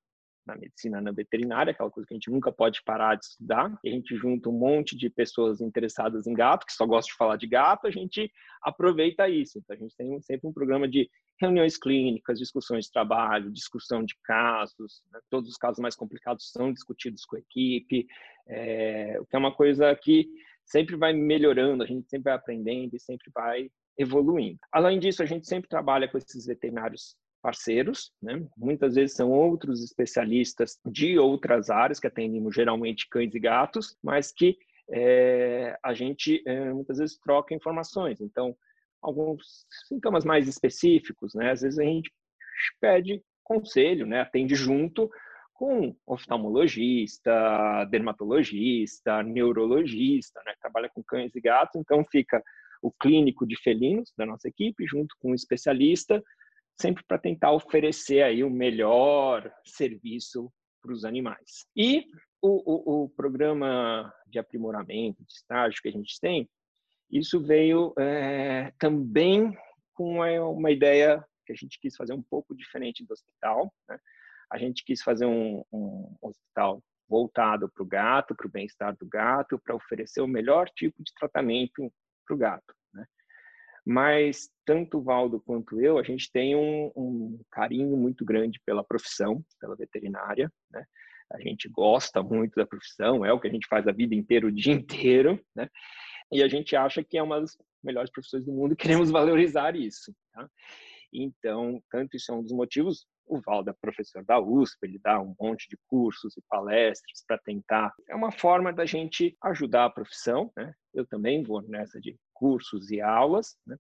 na 0.47 0.57
medicina, 0.57 1.01
na 1.01 1.13
veterinária, 1.13 1.71
aquela 1.71 1.91
coisa 1.91 2.07
que 2.07 2.15
a 2.15 2.17
gente 2.17 2.31
nunca 2.31 2.53
pode 2.53 2.83
parar 2.85 3.15
de 3.17 3.25
estudar. 3.25 3.79
E 3.85 3.89
a 3.89 3.93
gente 3.93 4.17
junta 4.17 4.49
um 4.49 4.59
monte 4.59 4.97
de 4.97 5.09
pessoas 5.09 5.61
interessadas 5.61 6.27
em 6.27 6.35
gato, 6.35 6.67
que 6.67 6.73
só 6.73 6.87
gostam 6.87 7.13
de 7.13 7.17
falar 7.17 7.37
de 7.37 7.47
gato, 7.47 7.87
a 7.87 7.91
gente 7.91 8.31
aproveita 8.63 9.29
isso. 9.29 9.59
Então, 9.59 9.77
a 9.77 9.79
gente 9.79 9.97
tem 9.97 10.21
sempre 10.21 10.49
um 10.49 10.53
programa 10.53 10.89
de 10.89 11.09
reuniões 11.41 11.77
clínicas, 11.77 12.39
discussões 12.39 12.87
de 12.87 12.93
trabalho, 12.93 13.51
discussão 13.51 14.05
de 14.05 14.15
casos. 14.25 15.03
Né? 15.13 15.21
Todos 15.31 15.51
os 15.51 15.57
casos 15.57 15.81
mais 15.81 15.97
complicados 15.97 16.51
são 16.51 16.73
discutidos 16.73 17.25
com 17.25 17.37
a 17.37 17.41
equipe, 17.41 18.07
é, 18.49 19.19
o 19.21 19.27
que 19.27 19.37
é 19.37 19.39
uma 19.39 19.55
coisa 19.55 19.95
que 19.97 20.29
sempre 20.65 20.97
vai 20.97 21.13
melhorando, 21.13 21.83
a 21.83 21.87
gente 21.87 22.09
sempre 22.09 22.25
vai 22.25 22.35
aprendendo 22.35 22.95
e 22.95 23.01
sempre 23.01 23.31
vai 23.35 23.71
evoluindo. 23.99 24.59
Além 24.73 24.99
disso, 24.99 25.23
a 25.23 25.27
gente 25.27 25.47
sempre 25.47 25.69
trabalha 25.69 26.09
com 26.09 26.17
esses 26.17 26.47
veterinários 26.47 27.17
parceiros, 27.43 28.13
né? 28.23 28.47
muitas 28.57 28.95
vezes 28.95 29.17
são 29.17 29.31
outros 29.31 29.83
especialistas 29.83 30.79
de 30.87 31.19
outras 31.19 31.69
áreas 31.69 31.99
que 31.99 32.07
atendem 32.07 32.51
geralmente 32.53 33.09
cães 33.11 33.35
e 33.35 33.41
gatos, 33.41 33.97
mas 34.03 34.33
que 34.33 34.57
é, 34.91 35.77
a 35.83 35.93
gente 35.93 36.43
é, 36.47 36.73
muitas 36.73 36.99
vezes 36.99 37.19
troca 37.19 37.55
informações. 37.55 38.21
Então, 38.21 38.57
alguns 39.03 39.67
sintomas 39.89 40.25
mais 40.25 40.47
específicos, 40.47 41.35
né? 41.35 41.51
Às 41.51 41.63
vezes 41.63 41.79
a 41.79 41.83
gente 41.83 42.13
pede 42.81 43.23
conselho, 43.43 44.07
né? 44.07 44.21
Atende 44.21 44.55
junto 44.55 45.11
com 45.55 45.95
oftalmologista, 46.07 47.85
dermatologista, 47.91 49.23
neurologista, 49.23 50.41
né? 50.47 50.55
Trabalha 50.61 50.89
com 50.89 51.03
cães 51.03 51.35
e 51.35 51.41
gatos, 51.41 51.81
então 51.81 52.05
fica 52.05 52.43
o 52.81 52.91
clínico 52.91 53.47
de 53.47 53.57
felinos 53.63 54.13
da 54.17 54.27
nossa 54.27 54.49
equipe 54.49 54.87
junto 54.87 55.15
com 55.21 55.31
o 55.31 55.35
especialista 55.35 56.23
sempre 56.83 57.05
para 57.05 57.17
tentar 57.17 57.53
oferecer 57.53 58.23
aí 58.23 58.43
o 58.43 58.51
melhor 58.51 59.49
serviço 59.65 60.53
para 60.83 60.93
os 60.93 61.05
animais. 61.05 61.65
E 61.77 62.07
o, 62.43 62.49
o, 62.67 63.05
o, 63.05 63.09
programa 63.11 64.13
de 64.27 64.41
aprimoramento, 64.41 65.25
de 65.25 65.33
estágio 65.33 65.81
que 65.81 65.89
a 65.89 65.93
gente 65.93 66.19
tem, 66.21 66.51
isso 67.09 67.41
veio 67.41 67.95
é, 67.97 68.73
também 68.81 69.57
com 69.95 70.19
uma, 70.19 70.73
ideia 70.73 71.25
que 71.47 71.53
a 71.53 71.57
gente 71.57 71.79
quis 71.79 71.95
fazer 71.95 72.15
um 72.15 72.23
pouco 72.23 72.53
diferente 72.53 73.05
do 73.07 73.13
hospital. 73.13 73.73
Né? 73.89 73.97
A 74.51 74.59
gente 74.59 74.85
quis 74.85 75.03
fazer 75.03 75.27
um, 75.27 75.63
um 75.73 76.17
hospital 76.21 76.83
voltado 77.09 77.71
para 77.71 77.83
o 77.83 77.87
gato, 77.87 78.35
para 78.35 78.47
o 78.47 78.51
bem-estar 78.51 78.97
do 78.97 79.07
gato, 79.07 79.61
para 79.61 79.77
oferecer 79.77 80.21
o 80.21 80.27
melhor 80.27 80.69
tipo 80.71 81.01
de 81.01 81.13
tratamento 81.15 81.93
para 82.27 82.35
o 82.35 82.39
gato 82.39 82.75
mas 83.85 84.49
tanto 84.65 84.99
o 84.99 85.03
Valdo 85.03 85.41
quanto 85.41 85.81
eu, 85.81 85.99
a 85.99 86.03
gente 86.03 86.31
tem 86.31 86.55
um, 86.55 86.93
um 86.97 87.41
carinho 87.51 87.97
muito 87.97 88.25
grande 88.25 88.61
pela 88.65 88.85
profissão, 88.85 89.45
pela 89.61 89.77
veterinária, 89.77 90.51
né? 90.71 90.85
A 91.33 91.41
gente 91.41 91.69
gosta 91.69 92.23
muito 92.23 92.55
da 92.55 92.67
profissão, 92.67 93.25
é 93.25 93.33
o 93.33 93.41
que 93.41 93.49
a 93.49 93.51
gente 93.51 93.67
faz 93.67 93.89
a 93.89 93.93
vida 93.93 94.15
inteira, 94.15 94.47
o 94.47 94.53
dia 94.53 94.73
inteiro, 94.75 95.41
né? 95.55 95.69
E 96.31 96.43
a 96.43 96.49
gente 96.49 96.77
acha 96.77 97.03
que 97.03 97.19
é 97.19 97.23
uma 97.23 97.41
das 97.41 97.57
melhores 97.83 98.11
profissões 98.11 98.45
do 98.45 98.53
mundo 98.53 98.73
e 98.73 98.77
queremos 98.77 99.11
valorizar 99.11 99.75
isso, 99.75 100.15
tá? 100.33 100.49
Então, 101.13 101.83
tanto 101.91 102.17
isso 102.17 102.33
é 102.33 102.35
um 102.35 102.43
dos 102.43 102.53
motivos, 102.53 103.07
o 103.33 103.41
Valdo 103.41 103.71
é 103.71 103.73
professor 103.73 104.23
da 104.25 104.39
USP, 104.39 104.77
ele 104.83 104.99
dá 104.99 105.19
um 105.19 105.35
monte 105.41 105.67
de 105.67 105.79
cursos 105.87 106.37
e 106.37 106.43
palestras 106.51 107.25
para 107.27 107.39
tentar. 107.39 107.91
É 108.09 108.15
uma 108.15 108.31
forma 108.31 108.71
da 108.71 108.85
gente 108.85 109.35
ajudar 109.43 109.87
a 109.87 109.91
profissão, 109.91 110.53
né? 110.55 110.75
Eu 110.93 111.07
também 111.07 111.43
vou 111.43 111.63
nessa 111.63 111.99
de 111.99 112.15
cursos 112.35 112.91
e 112.91 113.01
aulas, 113.01 113.57
né? 113.67 113.77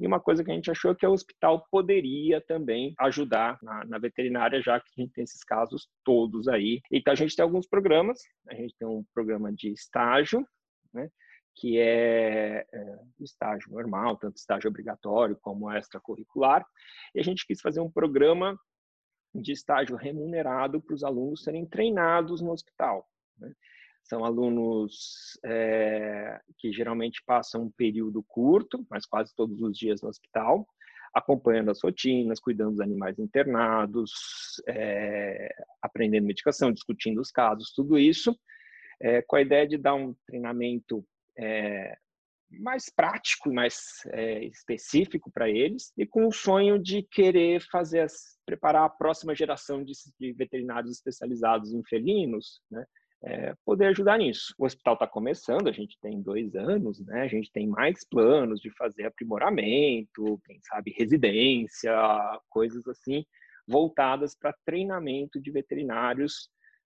E 0.00 0.06
uma 0.06 0.18
coisa 0.18 0.42
que 0.42 0.50
a 0.50 0.54
gente 0.54 0.70
achou 0.70 0.94
que 0.94 1.06
o 1.06 1.12
hospital 1.12 1.64
poderia 1.70 2.40
também 2.40 2.94
ajudar 2.98 3.56
na, 3.62 3.84
na, 3.84 3.98
veterinária, 3.98 4.60
já 4.60 4.80
que 4.80 4.90
a 4.98 5.00
gente 5.00 5.12
tem 5.12 5.24
esses 5.24 5.44
casos 5.44 5.88
todos 6.04 6.48
aí. 6.48 6.80
Então 6.90 7.12
a 7.12 7.16
gente 7.16 7.36
tem 7.36 7.44
alguns 7.44 7.66
programas, 7.68 8.20
a 8.48 8.54
gente 8.54 8.74
tem 8.76 8.88
um 8.88 9.04
programa 9.14 9.52
de 9.52 9.72
estágio, 9.72 10.44
né? 10.92 11.08
que 11.56 11.78
é, 11.78 12.66
é 12.70 12.98
estágio 13.20 13.72
normal, 13.72 14.16
tanto 14.16 14.36
estágio 14.36 14.68
obrigatório 14.68 15.36
como 15.40 15.72
extracurricular, 15.72 16.64
e 17.14 17.20
a 17.20 17.22
gente 17.24 17.46
quis 17.46 17.60
fazer 17.60 17.80
um 17.80 17.90
programa 17.90 18.58
de 19.40 19.52
estágio 19.52 19.96
remunerado 19.96 20.80
para 20.80 20.94
os 20.94 21.04
alunos 21.04 21.42
serem 21.42 21.66
treinados 21.66 22.40
no 22.40 22.52
hospital. 22.52 23.08
Né? 23.38 23.52
São 24.02 24.24
alunos 24.24 25.38
é, 25.44 26.40
que 26.58 26.72
geralmente 26.72 27.22
passam 27.26 27.64
um 27.64 27.70
período 27.70 28.22
curto, 28.22 28.86
mas 28.88 29.04
quase 29.04 29.34
todos 29.34 29.60
os 29.60 29.76
dias 29.76 30.00
no 30.00 30.08
hospital, 30.08 30.66
acompanhando 31.12 31.70
as 31.70 31.82
rotinas, 31.82 32.38
cuidando 32.38 32.72
dos 32.72 32.80
animais 32.80 33.18
internados, 33.18 34.12
é, 34.68 35.52
aprendendo 35.82 36.26
medicação, 36.26 36.70
discutindo 36.70 37.20
os 37.20 37.30
casos, 37.30 37.72
tudo 37.74 37.98
isso, 37.98 38.38
é, 39.00 39.22
com 39.22 39.36
a 39.36 39.42
ideia 39.42 39.66
de 39.66 39.76
dar 39.76 39.94
um 39.94 40.14
treinamento 40.26 41.04
é, 41.36 41.96
mais 42.50 42.88
prático 42.88 43.52
mais 43.52 44.00
é, 44.12 44.44
específico 44.44 45.30
para 45.30 45.48
eles 45.48 45.92
e 45.96 46.06
com 46.06 46.26
o 46.26 46.32
sonho 46.32 46.78
de 46.78 47.02
querer 47.02 47.60
fazer 47.70 48.00
as, 48.00 48.38
preparar 48.44 48.84
a 48.84 48.88
próxima 48.88 49.34
geração 49.34 49.82
de, 49.84 49.92
de 50.18 50.32
veterinários 50.32 50.92
especializados 50.92 51.72
em 51.72 51.82
felinos, 51.84 52.60
né? 52.70 52.84
É, 53.24 53.54
poder 53.64 53.86
ajudar 53.86 54.18
nisso. 54.18 54.54
O 54.58 54.66
hospital 54.66 54.94
está 54.94 55.06
começando, 55.06 55.68
a 55.68 55.72
gente 55.72 55.98
tem 56.00 56.20
dois 56.20 56.54
anos, 56.54 57.00
né? 57.00 57.22
A 57.22 57.26
gente 57.26 57.50
tem 57.50 57.66
mais 57.66 58.06
planos 58.06 58.60
de 58.60 58.70
fazer 58.70 59.04
aprimoramento, 59.04 60.40
quem 60.44 60.60
sabe 60.62 60.94
residência, 60.96 61.92
coisas 62.48 62.86
assim 62.86 63.24
voltadas 63.66 64.36
para 64.36 64.56
treinamento 64.64 65.40
de 65.40 65.50
veterinários 65.50 66.48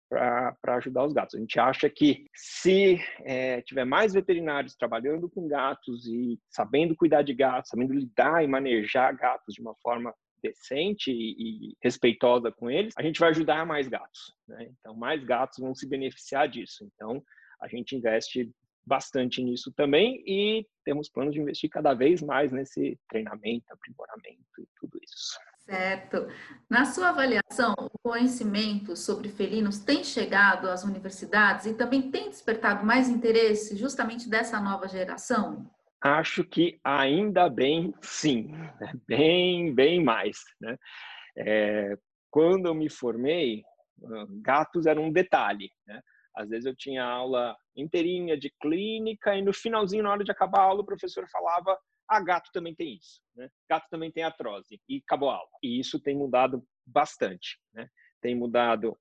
para 0.08 0.76
ajudar 0.76 1.04
os 1.04 1.12
gatos. 1.12 1.34
A 1.34 1.38
gente 1.38 1.58
acha 1.58 1.90
que 1.90 2.26
se 2.34 2.98
é, 3.24 3.60
tiver 3.62 3.84
mais 3.84 4.12
veterinários 4.12 4.76
trabalhando 4.76 5.28
com 5.28 5.48
gatos 5.48 6.06
e 6.06 6.38
sabendo 6.48 6.96
cuidar 6.96 7.22
de 7.22 7.34
gatos, 7.34 7.70
sabendo 7.70 7.92
lidar 7.92 8.44
e 8.44 8.46
manejar 8.46 9.16
gatos 9.16 9.54
de 9.54 9.60
uma 9.60 9.74
forma 9.76 10.14
decente 10.42 11.10
e, 11.10 11.70
e 11.70 11.76
respeitosa 11.82 12.52
com 12.52 12.70
eles, 12.70 12.94
a 12.96 13.02
gente 13.02 13.18
vai 13.18 13.30
ajudar 13.30 13.66
mais 13.66 13.88
gatos. 13.88 14.34
Né? 14.46 14.68
Então, 14.78 14.94
mais 14.94 15.24
gatos 15.24 15.58
vão 15.58 15.74
se 15.74 15.88
beneficiar 15.88 16.48
disso. 16.48 16.88
Então, 16.94 17.22
a 17.60 17.68
gente 17.68 17.96
investe 17.96 18.50
bastante 18.86 19.42
nisso 19.42 19.72
também 19.72 20.22
e 20.24 20.64
temos 20.84 21.08
planos 21.08 21.34
de 21.34 21.40
investir 21.40 21.68
cada 21.68 21.92
vez 21.92 22.22
mais 22.22 22.52
nesse 22.52 22.96
treinamento, 23.08 23.64
aprimoramento 23.72 24.60
e 24.60 24.68
tudo 24.78 24.98
isso. 25.02 25.38
Certo. 25.66 26.28
Na 26.70 26.84
sua 26.84 27.08
avaliação, 27.08 27.74
o 27.76 27.98
conhecimento 27.98 28.96
sobre 28.96 29.28
felinos 29.28 29.80
tem 29.80 30.04
chegado 30.04 30.68
às 30.68 30.84
universidades 30.84 31.66
e 31.66 31.74
também 31.74 32.08
tem 32.10 32.30
despertado 32.30 32.86
mais 32.86 33.08
interesse 33.08 33.76
justamente 33.76 34.30
dessa 34.30 34.60
nova 34.60 34.86
geração? 34.86 35.68
Acho 36.00 36.44
que 36.44 36.78
ainda 36.84 37.48
bem 37.48 37.92
sim, 38.00 38.48
né? 38.80 38.92
bem, 39.08 39.74
bem 39.74 40.04
mais. 40.04 40.38
Né? 40.60 40.76
É, 41.36 41.98
quando 42.30 42.66
eu 42.66 42.74
me 42.74 42.88
formei, 42.88 43.64
gatos 44.40 44.86
eram 44.86 45.06
um 45.06 45.12
detalhe. 45.12 45.70
Né? 45.84 46.00
Às 46.36 46.48
vezes 46.48 46.66
eu 46.66 46.76
tinha 46.76 47.02
aula 47.02 47.56
inteirinha 47.74 48.38
de 48.38 48.52
clínica 48.60 49.34
e 49.34 49.42
no 49.42 49.52
finalzinho, 49.52 50.04
na 50.04 50.12
hora 50.12 50.22
de 50.22 50.30
acabar 50.30 50.60
a 50.60 50.64
aula, 50.64 50.82
o 50.82 50.86
professor 50.86 51.26
falava 51.28 51.76
ah, 52.08 52.20
gato 52.20 52.50
também 52.52 52.74
tem 52.74 52.94
isso, 52.96 53.20
né? 53.34 53.50
Gato 53.68 53.86
também 53.90 54.10
tem 54.10 54.22
atrose 54.22 54.80
e 54.88 55.02
acabou 55.04 55.30
a 55.30 55.36
aula. 55.36 55.50
E 55.62 55.78
isso 55.78 56.00
tem 56.00 56.16
mudado 56.16 56.64
bastante, 56.86 57.58
né? 57.72 57.88
Tem 58.20 58.34
mudado 58.34 58.96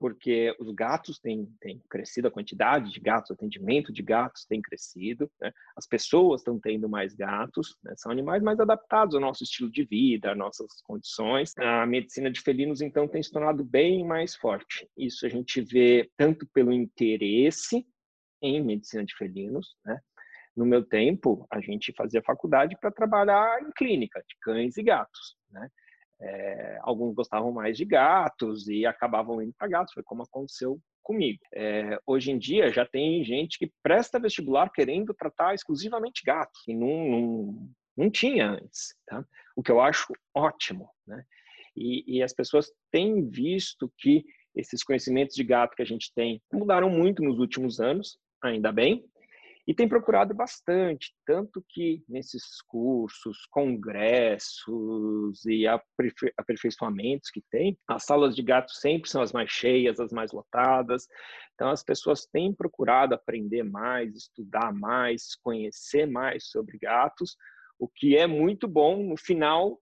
porque 0.00 0.56
os 0.58 0.72
gatos 0.72 1.18
têm, 1.18 1.46
têm 1.60 1.78
crescido, 1.90 2.26
a 2.26 2.30
quantidade 2.30 2.90
de 2.90 2.98
gatos, 2.98 3.28
o 3.28 3.34
atendimento 3.34 3.92
de 3.92 4.02
gatos 4.02 4.46
tem 4.46 4.62
crescido, 4.62 5.30
né? 5.38 5.52
as 5.76 5.86
pessoas 5.86 6.40
estão 6.40 6.58
tendo 6.58 6.88
mais 6.88 7.14
gatos, 7.14 7.76
né? 7.84 7.92
são 7.98 8.10
animais 8.10 8.42
mais 8.42 8.58
adaptados 8.58 9.14
ao 9.14 9.20
nosso 9.20 9.44
estilo 9.44 9.70
de 9.70 9.84
vida, 9.84 10.32
às 10.32 10.38
nossas 10.38 10.80
condições. 10.84 11.52
A 11.58 11.84
medicina 11.84 12.30
de 12.30 12.40
felinos, 12.40 12.80
então, 12.80 13.06
tem 13.06 13.22
se 13.22 13.30
tornado 13.30 13.62
bem 13.62 14.02
mais 14.02 14.34
forte. 14.34 14.88
Isso 14.96 15.26
a 15.26 15.28
gente 15.28 15.60
vê 15.60 16.10
tanto 16.16 16.48
pelo 16.54 16.72
interesse 16.72 17.86
em 18.42 18.64
medicina 18.64 19.04
de 19.04 19.14
felinos, 19.14 19.76
né? 19.84 20.00
No 20.56 20.66
meu 20.66 20.84
tempo, 20.84 21.46
a 21.50 21.60
gente 21.60 21.92
fazia 21.96 22.22
faculdade 22.22 22.76
para 22.80 22.90
trabalhar 22.90 23.62
em 23.62 23.70
clínica 23.70 24.22
de 24.28 24.36
cães 24.40 24.76
e 24.76 24.82
gatos, 24.82 25.36
né? 25.50 25.68
É, 26.22 26.78
alguns 26.82 27.14
gostavam 27.14 27.50
mais 27.50 27.78
de 27.78 27.84
gatos 27.86 28.68
e 28.68 28.84
acabavam 28.84 29.40
indo 29.40 29.54
para 29.56 29.68
gatos, 29.68 29.94
foi 29.94 30.02
como 30.02 30.22
aconteceu 30.22 30.78
comigo. 31.02 31.40
É, 31.54 31.98
hoje 32.06 32.30
em 32.30 32.38
dia 32.38 32.70
já 32.70 32.84
tem 32.84 33.24
gente 33.24 33.58
que 33.58 33.72
presta 33.82 34.20
vestibular 34.20 34.70
querendo 34.70 35.14
tratar 35.14 35.54
exclusivamente 35.54 36.22
gatos, 36.24 36.62
e 36.68 36.74
não, 36.74 37.08
não, 37.08 37.70
não 37.96 38.10
tinha 38.10 38.50
antes, 38.50 38.94
tá? 39.06 39.24
o 39.56 39.62
que 39.62 39.72
eu 39.72 39.80
acho 39.80 40.12
ótimo. 40.34 40.90
Né? 41.06 41.24
E, 41.74 42.18
e 42.18 42.22
as 42.22 42.34
pessoas 42.34 42.70
têm 42.90 43.26
visto 43.28 43.90
que 43.98 44.24
esses 44.54 44.82
conhecimentos 44.82 45.34
de 45.34 45.44
gato 45.44 45.74
que 45.74 45.82
a 45.82 45.86
gente 45.86 46.12
tem 46.14 46.42
mudaram 46.52 46.90
muito 46.90 47.22
nos 47.22 47.38
últimos 47.38 47.80
anos, 47.80 48.18
ainda 48.42 48.72
bem, 48.72 49.04
e 49.70 49.74
tem 49.74 49.88
procurado 49.88 50.34
bastante, 50.34 51.14
tanto 51.24 51.64
que 51.68 52.02
nesses 52.08 52.60
cursos, 52.66 53.46
congressos 53.52 54.66
e 55.46 55.64
aperfeiçoamentos 56.36 57.30
que 57.30 57.40
tem, 57.48 57.78
as 57.86 58.02
salas 58.02 58.34
de 58.34 58.42
gato 58.42 58.72
sempre 58.72 59.08
são 59.08 59.22
as 59.22 59.32
mais 59.32 59.48
cheias, 59.48 60.00
as 60.00 60.10
mais 60.10 60.32
lotadas. 60.32 61.06
Então 61.54 61.70
as 61.70 61.84
pessoas 61.84 62.26
têm 62.26 62.52
procurado 62.52 63.14
aprender 63.14 63.62
mais, 63.62 64.16
estudar 64.16 64.74
mais, 64.74 65.36
conhecer 65.36 66.04
mais 66.04 66.48
sobre 66.50 66.76
gatos, 66.76 67.36
o 67.78 67.86
que 67.86 68.16
é 68.16 68.26
muito 68.26 68.66
bom 68.66 69.04
no 69.04 69.16
final 69.16 69.80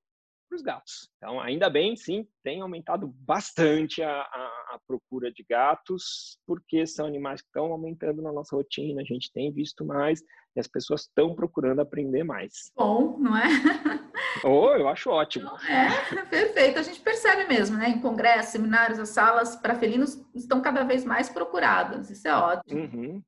para 0.49 0.57
os 0.57 0.63
gatos. 0.63 1.11
Então, 1.17 1.41
ainda 1.41 1.69
bem, 1.69 1.95
sim, 1.97 2.27
tem 2.43 2.61
aumentado 2.61 3.07
bastante 3.07 4.03
a, 4.03 4.11
a, 4.11 4.75
a, 4.75 4.81
procura 4.87 5.31
de 5.31 5.45
gatos, 5.49 6.39
porque 6.47 6.87
são 6.87 7.07
animais 7.07 7.41
que 7.41 7.49
estão 7.49 7.73
aumentando 7.73 8.23
na 8.23 8.33
nossa 8.33 8.57
rotina, 8.57 9.03
a 9.03 9.05
gente 9.05 9.31
tem 9.33 9.53
visto 9.53 9.85
mais 9.85 10.21
e 10.57 10.61
as 10.61 10.67
pessoas 10.67 11.03
estão 11.03 11.35
procurando 11.35 11.81
aprender 11.81 12.25
mais. 12.25 12.73
Bom, 12.77 13.19
não 13.19 13.37
é? 13.37 13.45
Oh, 14.45 14.71
eu 14.75 14.89
acho 14.89 15.11
ótimo. 15.11 15.49
É, 15.69 16.25
perfeito. 16.27 16.79
A 16.79 16.83
gente 16.83 17.01
percebe 17.01 17.47
mesmo, 17.47 17.77
né? 17.77 17.89
Em 17.89 18.01
congressos, 18.01 18.53
seminários, 18.53 18.99
as 18.99 19.09
salas 19.09 19.57
para 19.57 19.75
felinos 19.75 20.23
estão 20.35 20.61
cada 20.61 20.85
vez 20.85 21.05
mais 21.05 21.29
procuradas. 21.29 22.11
Isso 22.11 22.29
é 22.29 22.35
ótimo. 22.35 22.81
Uhum. 22.81 23.23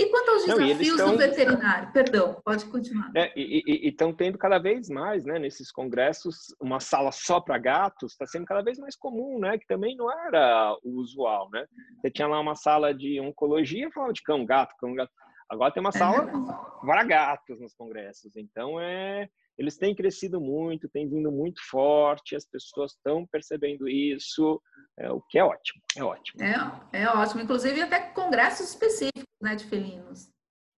E 0.00 0.08
quanto 0.08 0.30
aos 0.30 0.46
desafios 0.46 0.96
Não, 0.96 1.12
do 1.12 1.18
veterinário? 1.18 1.92
Perdão, 1.92 2.40
pode 2.42 2.64
continuar. 2.64 3.12
É, 3.14 3.30
e 3.36 3.86
estão 3.86 4.14
tendo 4.14 4.38
cada 4.38 4.58
vez 4.58 4.88
mais, 4.88 5.26
né, 5.26 5.38
nesses 5.38 5.70
congressos, 5.70 6.54
uma 6.58 6.80
sala 6.80 7.12
só 7.12 7.38
para 7.38 7.58
gatos, 7.58 8.12
está 8.12 8.26
sendo 8.26 8.46
cada 8.46 8.62
vez 8.62 8.78
mais 8.78 8.96
comum, 8.96 9.38
né, 9.38 9.58
que 9.58 9.66
também 9.66 9.94
não 9.94 10.10
era 10.10 10.74
o 10.82 11.00
usual, 11.00 11.50
né? 11.52 11.66
Você 12.00 12.10
tinha 12.10 12.26
lá 12.26 12.40
uma 12.40 12.54
sala 12.54 12.94
de 12.94 13.20
oncologia, 13.20 13.90
falava 13.92 14.14
de 14.14 14.22
cão, 14.22 14.46
gato, 14.46 14.74
cão, 14.80 14.94
gato. 14.94 15.12
Agora 15.50 15.70
tem 15.70 15.82
uma 15.82 15.92
sala 15.92 16.30
é 16.30 16.86
para 16.86 17.04
gatos 17.04 17.60
nos 17.60 17.74
congressos. 17.74 18.34
Então, 18.36 18.80
é, 18.80 19.28
eles 19.58 19.76
têm 19.76 19.94
crescido 19.94 20.40
muito, 20.40 20.88
têm 20.88 21.06
vindo 21.06 21.30
muito 21.30 21.60
forte, 21.68 22.34
as 22.34 22.46
pessoas 22.46 22.92
estão 22.92 23.26
percebendo 23.26 23.86
isso, 23.86 24.62
é, 24.98 25.10
o 25.10 25.20
que 25.20 25.38
é 25.38 25.44
ótimo, 25.44 25.82
é 25.94 26.02
ótimo. 26.02 26.42
É, 26.42 27.02
é 27.02 27.08
ótimo, 27.08 27.42
inclusive 27.42 27.82
até 27.82 28.00
congressos 28.00 28.70
específicos 28.70 29.19
né, 29.40 29.54
de 29.56 29.64
felinos. 29.64 30.32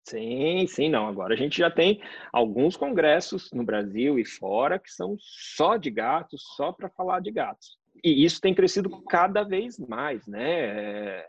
Sim, 0.05 0.66
sim, 0.66 0.88
não. 0.88 1.07
Agora 1.07 1.35
a 1.35 1.37
gente 1.37 1.59
já 1.59 1.70
tem 1.70 2.03
alguns 2.33 2.77
congressos 2.77 3.51
no 3.53 3.64
Brasil 3.64 4.18
e 4.18 4.25
fora 4.25 4.79
que 4.79 4.90
são 4.90 5.16
só 5.18 5.77
de 5.77 5.90
gatos, 5.90 6.42
só 6.57 6.72
para 6.72 6.90
falar 6.90 7.20
de 7.20 7.31
gatos. 7.31 7.79
E 8.03 8.25
isso 8.25 8.40
tem 8.40 8.55
crescido 8.55 8.90
cada 9.05 9.44
vez 9.44 9.79
mais, 9.79 10.27
né? 10.27 11.20
É, 11.20 11.29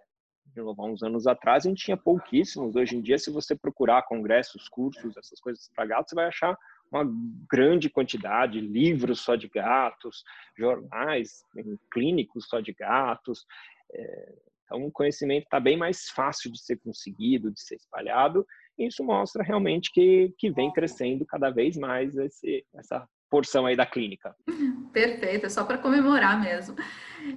há 0.57 0.83
uns 0.85 1.03
anos 1.03 1.27
atrás 1.27 1.65
a 1.65 1.69
gente 1.69 1.85
tinha 1.85 1.97
pouquíssimos. 1.97 2.75
Hoje 2.75 2.95
em 2.95 3.01
dia, 3.01 3.19
se 3.19 3.29
você 3.29 3.55
procurar 3.55 4.03
congressos, 4.03 4.67
cursos, 4.69 5.15
essas 5.17 5.39
coisas 5.39 5.69
para 5.75 5.85
gatos, 5.85 6.09
você 6.09 6.15
vai 6.15 6.25
achar 6.25 6.57
uma 6.91 7.05
grande 7.49 7.89
quantidade, 7.89 8.59
livros 8.59 9.19
só 9.19 9.35
de 9.35 9.47
gatos, 9.49 10.23
jornais 10.57 11.43
clínicos 11.91 12.47
só 12.47 12.59
de 12.59 12.73
gatos. 12.73 13.45
É, 13.91 14.35
então, 14.73 14.87
o 14.87 14.91
conhecimento 14.91 15.43
está 15.43 15.59
bem 15.59 15.77
mais 15.77 16.09
fácil 16.09 16.51
de 16.51 16.59
ser 16.59 16.77
conseguido, 16.77 17.51
de 17.51 17.61
ser 17.61 17.75
espalhado. 17.75 18.45
E 18.77 18.87
isso 18.87 19.03
mostra 19.03 19.43
realmente 19.43 19.91
que, 19.93 20.33
que 20.37 20.49
vem 20.49 20.73
crescendo 20.73 21.25
cada 21.25 21.51
vez 21.51 21.77
mais 21.77 22.15
esse, 22.17 22.65
essa 22.73 23.07
porção 23.29 23.67
aí 23.67 23.75
da 23.75 23.85
clínica. 23.85 24.35
Perfeito, 24.91 25.45
é 25.45 25.49
só 25.49 25.63
para 25.63 25.77
comemorar 25.77 26.41
mesmo. 26.41 26.75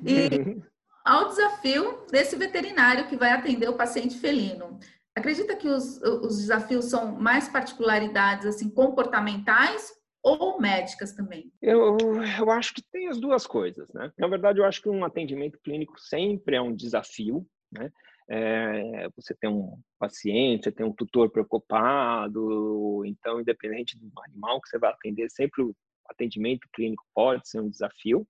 E 0.03 0.63
ao 1.05 1.29
desafio 1.29 2.07
desse 2.11 2.37
veterinário 2.37 3.07
que 3.07 3.17
vai 3.17 3.33
atender 3.33 3.69
o 3.69 3.77
paciente 3.77 4.19
felino. 4.19 4.79
Acredita 5.15 5.57
que 5.57 5.69
os, 5.69 6.01
os 6.03 6.39
desafios 6.39 6.87
são 6.87 7.13
mais 7.13 7.49
particularidades 7.49 8.47
assim 8.47 8.69
comportamentais 8.69 9.96
ou 10.27 10.61
médicas 10.61 11.13
também? 11.13 11.53
Eu, 11.63 11.97
eu 12.39 12.51
acho 12.51 12.75
que 12.75 12.83
tem 12.91 13.07
as 13.07 13.21
duas 13.21 13.47
coisas, 13.47 13.89
né? 13.93 14.13
Na 14.19 14.27
verdade, 14.27 14.59
eu 14.59 14.65
acho 14.65 14.83
que 14.83 14.89
um 14.89 15.05
atendimento 15.05 15.59
clínico 15.63 16.01
sempre 16.01 16.57
é 16.57 16.61
um 16.61 16.75
desafio, 16.75 17.47
né? 17.71 17.93
É, 18.29 19.09
você 19.15 19.33
tem 19.37 19.49
um 19.49 19.79
paciente, 20.01 20.65
você 20.65 20.73
tem 20.73 20.85
um 20.85 20.93
tutor 20.93 21.31
preocupado, 21.31 23.05
então, 23.07 23.41
independente 23.41 23.97
do 23.97 24.11
animal 24.25 24.61
que 24.61 24.69
você 24.69 24.79
vai 24.81 24.91
atender, 24.91 25.31
sempre 25.31 25.63
o 25.63 25.73
atendimento 26.09 26.67
clínico 26.73 27.05
pode 27.15 27.49
ser 27.49 27.61
um 27.61 27.71
desafio. 27.71 28.27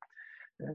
Né? 0.61 0.75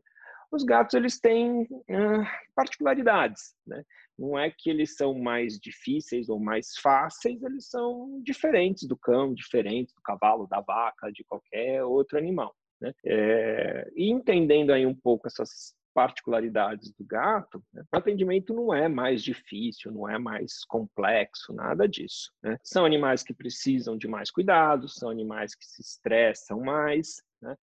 Os 0.51 0.63
gatos, 0.63 0.93
eles 0.95 1.19
têm 1.19 1.61
uh, 1.61 2.25
particularidades, 2.53 3.55
né? 3.65 3.83
Não 4.19 4.37
é 4.37 4.51
que 4.51 4.69
eles 4.69 4.95
são 4.95 5.17
mais 5.17 5.57
difíceis 5.57 6.29
ou 6.29 6.39
mais 6.39 6.75
fáceis, 6.77 7.41
eles 7.41 7.69
são 7.69 8.21
diferentes 8.21 8.87
do 8.87 8.97
cão, 8.97 9.33
diferentes 9.33 9.93
do 9.95 10.01
cavalo, 10.01 10.47
da 10.47 10.59
vaca, 10.59 11.11
de 11.11 11.23
qualquer 11.23 11.83
outro 11.83 12.17
animal, 12.17 12.53
né? 12.81 12.93
É, 13.05 13.89
e 13.95 14.11
entendendo 14.11 14.71
aí 14.71 14.85
um 14.85 14.93
pouco 14.93 15.27
essas 15.27 15.73
particularidades 15.93 16.91
do 16.93 17.03
gato, 17.03 17.63
né? 17.73 17.83
o 17.91 17.97
atendimento 17.97 18.53
não 18.53 18.73
é 18.73 18.87
mais 18.87 19.23
difícil, 19.23 19.91
não 19.91 20.07
é 20.07 20.17
mais 20.17 20.63
complexo, 20.65 21.53
nada 21.53 21.87
disso. 21.87 22.31
Né? 22.41 22.57
São 22.63 22.85
animais 22.85 23.23
que 23.23 23.33
precisam 23.33 23.97
de 23.97 24.07
mais 24.07 24.31
cuidados, 24.31 24.95
são 24.95 25.09
animais 25.09 25.53
que 25.53 25.65
se 25.65 25.81
estressam 25.81 26.61
mais, 26.61 27.21
né? 27.41 27.55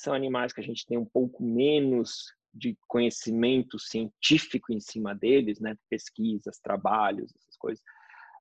São 0.00 0.14
animais 0.14 0.52
que 0.52 0.60
a 0.60 0.64
gente 0.64 0.86
tem 0.86 0.96
um 0.96 1.04
pouco 1.04 1.44
menos 1.44 2.34
de 2.52 2.76
conhecimento 2.88 3.78
científico 3.78 4.72
em 4.72 4.80
cima 4.80 5.14
deles, 5.14 5.60
né? 5.60 5.76
pesquisas, 5.90 6.58
trabalhos, 6.58 7.32
essas 7.36 7.56
coisas, 7.56 7.84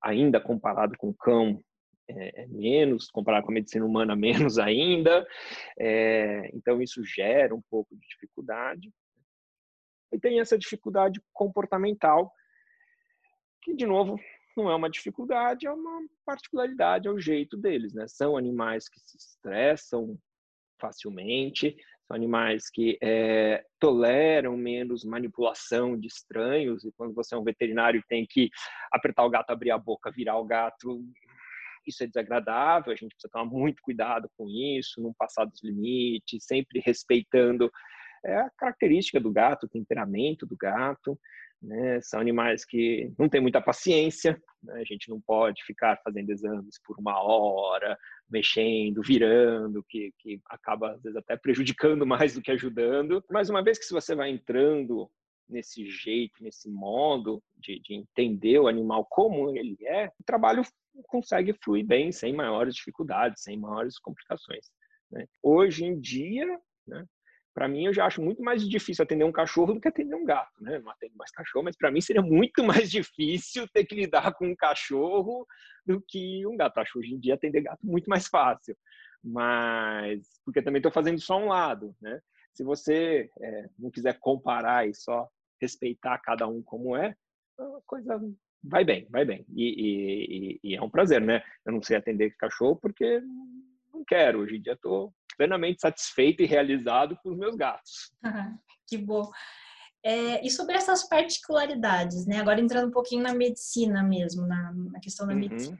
ainda 0.02 0.39
comparado 0.39 0.98
com 0.98 1.10
o 1.10 1.13
cão, 1.13 1.62
é, 2.08 2.43
é 2.43 2.48
menos, 2.48 3.12
comparado 3.12 3.45
com 3.45 3.52
a 3.52 3.56
medicina 3.56 3.86
humana, 3.86 4.15
menos 4.17 4.58
ainda. 4.58 5.28
É, 5.78 6.50
então, 6.54 6.82
isso 6.82 7.04
gera 7.04 7.54
um 7.54 7.62
pouco 7.69 7.93
de 7.93 8.08
dificuldade. 8.08 8.91
E 10.13 10.17
tem 10.17 10.39
essa 10.39 10.58
dificuldade 10.58 11.22
comportamental, 11.34 12.34
que, 13.62 13.76
de 13.76 13.86
novo, 13.86 14.17
não 14.56 14.72
é 14.72 14.76
uma 14.76 14.89
dificuldade, 14.89 15.67
é 15.67 15.72
uma 15.72 16.02
particularidade, 16.26 17.08
é 17.08 17.12
o 17.12 17.19
jeito 17.19 17.58
deles, 17.58 17.93
né? 17.93 18.08
São 18.08 18.36
animais 18.36 18.88
que 18.88 19.00
se 19.02 19.17
estressam 19.17 20.17
facilmente, 20.80 21.76
são 22.08 22.15
animais 22.15 22.70
que 22.70 22.98
é, 23.04 23.63
toleram 23.80 24.58
menos 24.58 25.04
manipulação 25.04 25.98
de 25.98 26.08
estranhos, 26.08 26.84
e 26.84 26.92
quando 26.94 27.13
você 27.13 27.36
é 27.36 27.38
um 27.38 27.44
veterinário 27.44 28.04
tem 28.10 28.26
que 28.28 28.50
apertar 28.92 29.26
o 29.26 29.30
gato, 29.30 29.52
abrir 29.52 29.72
a 29.72 29.78
boca, 29.78 30.12
virar 30.12 30.38
o 30.38 30.46
gato, 30.46 31.04
isso 31.86 32.04
é 32.04 32.08
desagradável, 32.08 32.92
a 32.92 32.96
gente 32.96 33.13
precisa 33.15 33.32
tomar 33.32 33.46
muito 33.46 33.82
cuidado 33.82 34.30
com 34.38 34.48
isso, 34.48 35.02
não 35.02 35.13
passar 35.13 35.46
dos 35.46 35.63
limites, 35.63 36.46
sempre 36.46 36.80
respeitando 36.80 37.72
é, 38.26 38.38
a 38.38 38.50
característica 38.58 39.20
do 39.20 39.32
gato, 39.32 39.65
o 39.65 39.70
temperamento 39.70 40.46
do 40.46 40.58
gato. 40.58 41.20
Né? 41.62 42.00
São 42.02 42.19
animais 42.19 42.63
que 42.63 43.12
não 43.17 43.28
têm 43.28 43.41
muita 43.41 43.62
paciência, 43.62 44.41
né? 44.63 44.80
a 44.80 44.84
gente 44.86 45.10
não 45.10 45.19
pode 45.19 45.63
ficar 45.65 46.00
fazendo 46.04 46.30
exames 46.30 46.80
por 46.86 46.98
uma 46.98 47.22
hora, 47.22 47.98
mexendo, 48.30 49.02
virando, 49.02 49.84
que, 49.84 50.13
que 50.19 50.39
acaba 50.45 50.91
às 50.91 51.02
vezes 51.02 51.17
até 51.17 51.36
prejudicando 51.36 52.06
mais 52.08 52.34
do 52.34 52.41
que 52.41 52.52
ajudando. 52.52 53.24
Mas 53.30 53.50
uma 53.50 53.63
vez 53.63 53.78
que 53.78 53.86
se 53.86 53.93
você 53.93 54.15
vai 54.15 54.30
entrando 54.30 55.10
nesse 55.50 55.86
jeito, 55.89 56.43
nesse 56.43 56.69
modo 56.69 57.43
de, 57.58 57.80
de 57.82 57.95
entender 57.95 58.60
o 58.60 58.67
animal 58.67 59.06
como 59.10 59.50
ele 59.58 59.78
é, 59.82 60.08
o 60.19 60.24
trabalho 60.24 60.63
consegue 61.08 61.54
fluir 61.54 61.86
bem, 61.86 62.12
sem 62.12 62.34
maiores 62.34 62.76
dificuldades, 62.76 63.43
sem 63.43 63.58
maiores 63.58 63.98
complicações. 64.00 64.69
Né? 65.12 65.26
Hoje 65.41 65.86
em 65.86 66.00
dia, 66.00 66.60
né, 66.88 67.06
para 67.60 67.67
mim 67.67 67.88
eu 67.88 67.93
já 67.93 68.06
acho 68.06 68.22
muito 68.22 68.41
mais 68.41 68.65
difícil 68.65 69.04
atender 69.04 69.26
um 69.26 69.34
cachorro 69.34 69.74
do 69.74 69.82
que 69.82 69.89
atender 69.89 70.15
um 70.15 70.24
gato, 70.24 70.63
né? 70.63 70.80
Não 70.80 70.89
atendo 70.89 71.13
mais 71.17 71.30
cachorro, 71.30 71.65
mas 71.65 71.76
para 71.76 71.91
mim 71.91 72.00
seria 72.00 72.22
muito 72.22 72.63
mais 72.63 72.89
difícil 72.89 73.67
ter 73.67 73.84
que 73.84 73.95
lidar 73.95 74.34
com 74.36 74.48
um 74.48 74.56
cachorro 74.56 75.45
do 75.86 76.02
que 76.08 76.48
um 76.48 76.56
gato. 76.56 76.78
Acho 76.78 77.00
hoje 77.00 77.13
em 77.13 77.19
dia 77.19 77.34
atender 77.34 77.60
gato 77.60 77.86
muito 77.86 78.10
mais 78.10 78.28
fácil, 78.28 78.78
mas 79.22 80.22
porque 80.45 80.62
também 80.62 80.80
estou 80.80 80.89
fazendo 80.89 81.19
só 81.19 81.38
um 81.38 81.48
lado, 81.48 81.93
né? 82.02 82.22
Se 82.54 82.63
você 82.63 83.30
é, 83.41 83.69
não 83.78 83.91
quiser 83.91 84.17
comparar 84.19 84.88
e 84.88 84.93
só 84.93 85.28
respeitar 85.62 86.17
cada 86.19 86.48
um 86.48 86.63
como 86.63 86.95
é, 86.95 87.13
uma 87.60 87.82
coisa 87.86 88.22
vai 88.63 88.86
bem, 88.86 89.06
vai 89.10 89.26
bem. 89.26 89.45
E, 89.54 90.60
e, 90.63 90.72
e, 90.72 90.76
é 90.78 90.82
um 90.82 90.89
prazer, 90.89 91.19
né? 91.19 91.43
Eu 91.65 91.74
não 91.74 91.82
sei 91.82 91.98
atender 91.98 92.34
cachorro 92.38 92.78
porque 92.78 93.22
não 93.93 94.06
quero. 94.08 94.39
Hoje 94.39 94.56
em 94.56 94.62
dia 94.62 94.74
estou 94.74 95.13
plenamente 95.39 95.80
satisfeito 95.80 96.43
e 96.43 96.45
realizado 96.45 97.17
com 97.23 97.30
os 97.30 97.38
meus 97.38 97.56
gatos. 97.56 98.12
que 98.86 98.97
bom. 98.97 99.32
É, 100.04 100.45
e 100.45 100.52
sobre 100.52 100.75
essas 100.75 101.08
particularidades, 101.08 102.25
né? 102.25 102.39
Agora 102.39 102.60
entrando 102.60 102.89
um 102.89 102.91
pouquinho 102.91 103.23
na 103.23 103.34
medicina 103.34 104.04
mesmo, 104.04 104.45
na, 104.45 104.73
na 104.73 104.99
questão 104.99 105.25
da 105.25 105.34
uhum. 105.34 105.39
medicina. 105.39 105.80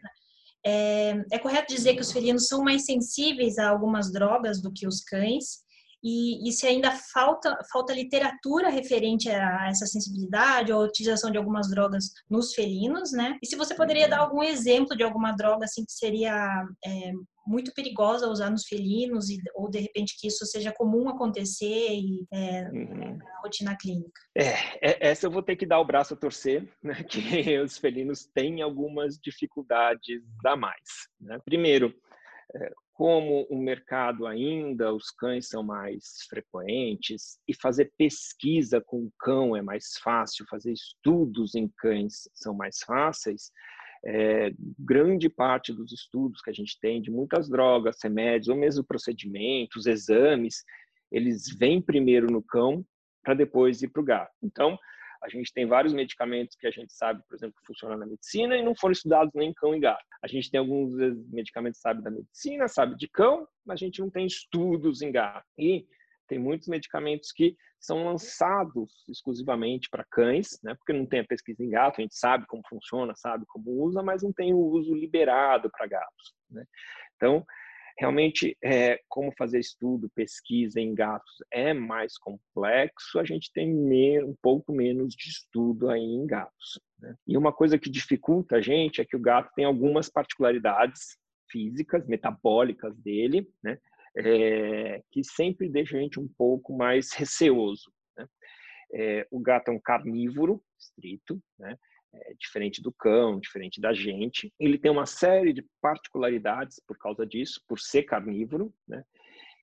É, 0.66 1.12
é, 1.32 1.40
correto 1.40 1.74
dizer 1.74 1.96
que 1.96 2.02
os 2.02 2.12
felinos 2.12 2.48
são 2.48 2.64
mais 2.64 2.86
sensíveis 2.86 3.58
a 3.58 3.70
algumas 3.70 4.12
drogas 4.12 4.62
do 4.62 4.72
que 4.72 4.88
os 4.88 5.02
cães? 5.02 5.60
E, 6.02 6.48
e, 6.48 6.52
se 6.54 6.66
ainda 6.66 6.92
falta, 7.14 7.58
falta 7.72 7.94
literatura 7.94 8.70
referente 8.70 9.30
a 9.30 9.68
essa 9.68 9.86
sensibilidade 9.86 10.72
ou 10.72 10.82
a 10.82 10.86
utilização 10.86 11.30
de 11.30 11.38
algumas 11.38 11.70
drogas 11.70 12.06
nos 12.30 12.54
felinos, 12.54 13.12
né? 13.12 13.38
E 13.44 13.48
se 13.48 13.58
você 13.58 13.76
poderia 13.76 14.08
dar 14.08 14.20
uhum. 14.20 14.26
algum 14.26 14.44
exemplo 14.44 14.96
de 14.96 15.04
alguma 15.04 15.34
droga 15.34 15.66
assim 15.66 15.84
que 15.84 15.92
seria 15.92 16.66
é, 16.86 17.12
muito 17.50 17.74
perigosa 17.74 18.30
usar 18.30 18.52
nos 18.52 18.68
felinos 18.68 19.28
e, 19.28 19.42
ou 19.56 19.70
de 19.72 19.80
repente 19.80 20.16
que 20.20 20.28
isso 20.28 20.46
seja 20.46 20.72
comum 20.72 21.10
acontecer 21.10 21.90
e, 21.96 22.24
é, 22.32 22.70
uhum. 22.70 23.18
na 23.18 23.40
rotina 23.42 23.76
clínica? 23.76 24.22
É, 24.38 24.52
é, 24.82 25.10
essa 25.10 25.26
eu 25.26 25.32
vou 25.32 25.42
ter 25.42 25.56
que 25.56 25.66
dar 25.66 25.80
o 25.80 25.86
braço 25.86 26.14
a 26.14 26.18
torcer, 26.18 26.70
né? 26.84 27.04
Que 27.04 27.20
os 27.58 27.80
felinos 27.80 28.26
têm 28.28 28.62
algumas 28.62 29.18
dificuldades 29.18 30.22
a 30.46 30.56
mais. 30.56 31.10
Né? 31.20 31.40
Primeiro, 31.44 31.92
é, 32.56 32.72
como 32.94 33.48
o 33.50 33.58
mercado 33.58 34.28
ainda, 34.28 34.94
os 34.94 35.10
cães 35.10 35.48
são 35.48 35.64
mais 35.64 36.04
frequentes 36.30 37.40
e 37.48 37.54
fazer 37.56 37.92
pesquisa 37.98 38.80
com 38.80 39.10
cão 39.18 39.56
é 39.56 39.62
mais 39.62 39.98
fácil, 40.04 40.46
fazer 40.48 40.74
estudos 40.74 41.56
em 41.56 41.68
cães 41.78 42.30
são 42.36 42.54
mais 42.54 42.80
fáceis, 42.86 43.52
é, 44.06 44.52
grande 44.78 45.30
parte 45.30 45.74
dos 45.74 45.92
estudos 45.92 46.42
que 46.42 46.50
a 46.50 46.54
gente 46.54 46.80
tem 46.80 47.02
de 47.02 47.12
muitas 47.12 47.50
drogas, 47.50 47.98
remédios 48.04 48.48
ou 48.48 48.56
mesmo 48.56 48.84
procedimentos, 48.84 49.86
exames, 49.86 50.64
eles 51.12 51.56
vêm 51.58 51.82
primeiro 51.82 52.28
no 52.28 52.42
cão 52.42 52.86
para 53.24 53.34
depois 53.34 53.82
ir 53.82 53.90
para 53.90 54.02
o 54.02 54.06
gato. 54.06 54.32
Então, 54.42 54.78
a 55.22 55.28
gente 55.28 55.52
tem 55.54 55.66
vários 55.66 55.94
medicamentos 55.94 56.56
que 56.56 56.66
a 56.66 56.72
gente 56.72 56.94
sabe, 56.94 57.22
por 57.28 57.36
exemplo, 57.36 57.56
que 57.60 57.68
funcionam 57.68 57.98
na 57.98 58.06
medicina 58.06 58.56
e 58.56 58.64
não 58.64 58.74
foram 58.74 58.94
estudados 58.94 59.34
nem 59.34 59.50
em 59.50 59.54
cão 59.54 59.76
e 59.76 59.80
gato. 59.80 60.04
A 60.24 60.28
gente 60.28 60.50
tem 60.50 60.60
alguns 60.60 60.94
medicamentos 61.30 61.80
que 61.80 61.82
sabe 61.82 62.02
da 62.02 62.10
medicina, 62.10 62.68
sabe 62.68 62.96
de 62.96 63.08
cão, 63.10 63.46
mas 63.66 63.76
a 63.76 63.86
gente 63.86 64.00
não 64.00 64.10
tem 64.10 64.26
estudos 64.26 65.02
em 65.02 65.12
gato. 65.12 65.46
E 65.58 65.86
tem 66.30 66.40
muitos 66.40 66.68
medicamentos 66.68 67.32
que 67.32 67.58
são 67.80 68.06
lançados 68.06 69.04
exclusivamente 69.10 69.90
para 69.90 70.06
cães, 70.06 70.60
né? 70.64 70.76
Porque 70.76 70.94
não 70.94 71.06
tem 71.06 71.22
a 71.22 71.28
pesquisa 71.28 71.64
em 71.64 71.70
gato, 71.70 72.00
a 72.00 72.02
gente 72.02 72.16
sabe 72.16 72.46
como 72.46 72.62
funciona, 72.70 73.14
sabe 73.16 73.46
como 73.48 73.84
usa, 73.84 74.04
mas 74.04 74.22
não 74.22 74.32
tem 74.32 74.54
o 74.54 74.60
uso 74.60 74.94
liberado 74.94 75.70
para 75.72 75.88
gatos, 75.88 76.34
né? 76.50 76.64
Então, 77.16 77.46
realmente, 77.98 78.58
é, 78.64 79.02
como 79.10 79.34
fazer 79.38 79.60
estudo, 79.60 80.10
pesquisa 80.16 80.80
em 80.80 80.94
gatos 80.94 81.36
é 81.52 81.74
mais 81.74 82.18
complexo, 82.18 83.20
a 83.20 83.26
gente 83.26 83.52
tem 83.52 84.24
um 84.24 84.36
pouco 84.42 84.72
menos 84.72 85.14
de 85.14 85.30
estudo 85.30 85.90
aí 85.90 86.02
em 86.02 86.26
gatos. 86.26 86.80
Né? 86.98 87.14
E 87.28 87.38
uma 87.38 87.52
coisa 87.52 87.78
que 87.78 87.90
dificulta 87.90 88.56
a 88.56 88.62
gente 88.62 89.02
é 89.02 89.06
que 89.06 89.18
o 89.18 89.22
gato 89.22 89.52
tem 89.56 89.66
algumas 89.66 90.10
particularidades 90.10 91.18
físicas, 91.50 92.06
metabólicas 92.08 92.96
dele, 92.98 93.50
né? 93.62 93.78
É, 94.18 95.02
que 95.12 95.24
sempre 95.24 95.70
deixa 95.70 95.98
a 95.98 96.02
gente 96.02 96.20
um 96.20 96.28
pouco 96.28 96.76
mais 96.76 97.14
receoso. 97.14 97.92
Né? 98.18 98.28
É, 98.94 99.28
o 99.32 99.40
gato 99.40 99.70
é 99.70 99.72
um 99.72 99.80
carnívoro 99.80 100.62
estrito, 100.78 101.42
né? 101.58 101.78
é, 102.14 102.34
diferente 102.34 102.82
do 102.82 102.92
cão, 102.92 103.40
diferente 103.40 103.80
da 103.80 103.94
gente. 103.94 104.54
Ele 104.60 104.78
tem 104.78 104.92
uma 104.92 105.06
série 105.06 105.54
de 105.54 105.66
particularidades 105.82 106.82
por 106.88 106.98
causa 106.98 107.26
disso, 107.26 107.62
por 107.68 107.80
ser 107.80 108.04
carnívoro, 108.04 108.74
né? 108.88 109.04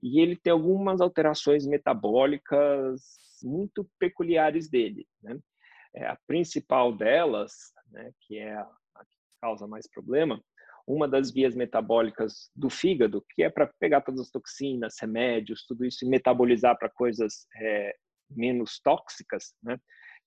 E 0.02 0.20
ele 0.20 0.36
tem 0.36 0.52
algumas 0.52 1.00
alterações 1.00 1.66
metabólicas 1.66 3.02
muito 3.42 3.88
peculiares 3.98 4.68
dele, 4.68 5.06
né? 5.22 5.38
É, 5.94 6.06
a 6.06 6.18
principal 6.26 6.94
delas, 6.94 7.72
né, 7.90 8.12
que 8.20 8.36
é 8.36 8.52
a, 8.54 8.68
a 8.94 9.04
que 9.04 9.16
causa 9.40 9.66
mais 9.66 9.88
problema, 9.88 10.42
uma 10.86 11.08
das 11.08 11.32
vias 11.32 11.54
metabólicas 11.54 12.50
do 12.54 12.70
fígado, 12.70 13.24
que 13.34 13.42
é 13.42 13.50
para 13.50 13.70
pegar 13.80 14.02
todas 14.02 14.20
as 14.20 14.30
toxinas, 14.30 14.94
remédios, 15.00 15.64
tudo 15.66 15.84
isso 15.84 16.04
e 16.04 16.08
metabolizar 16.08 16.78
para 16.78 16.88
coisas 16.88 17.46
é, 17.60 17.94
menos 18.30 18.80
tóxicas, 18.80 19.54
né? 19.62 19.78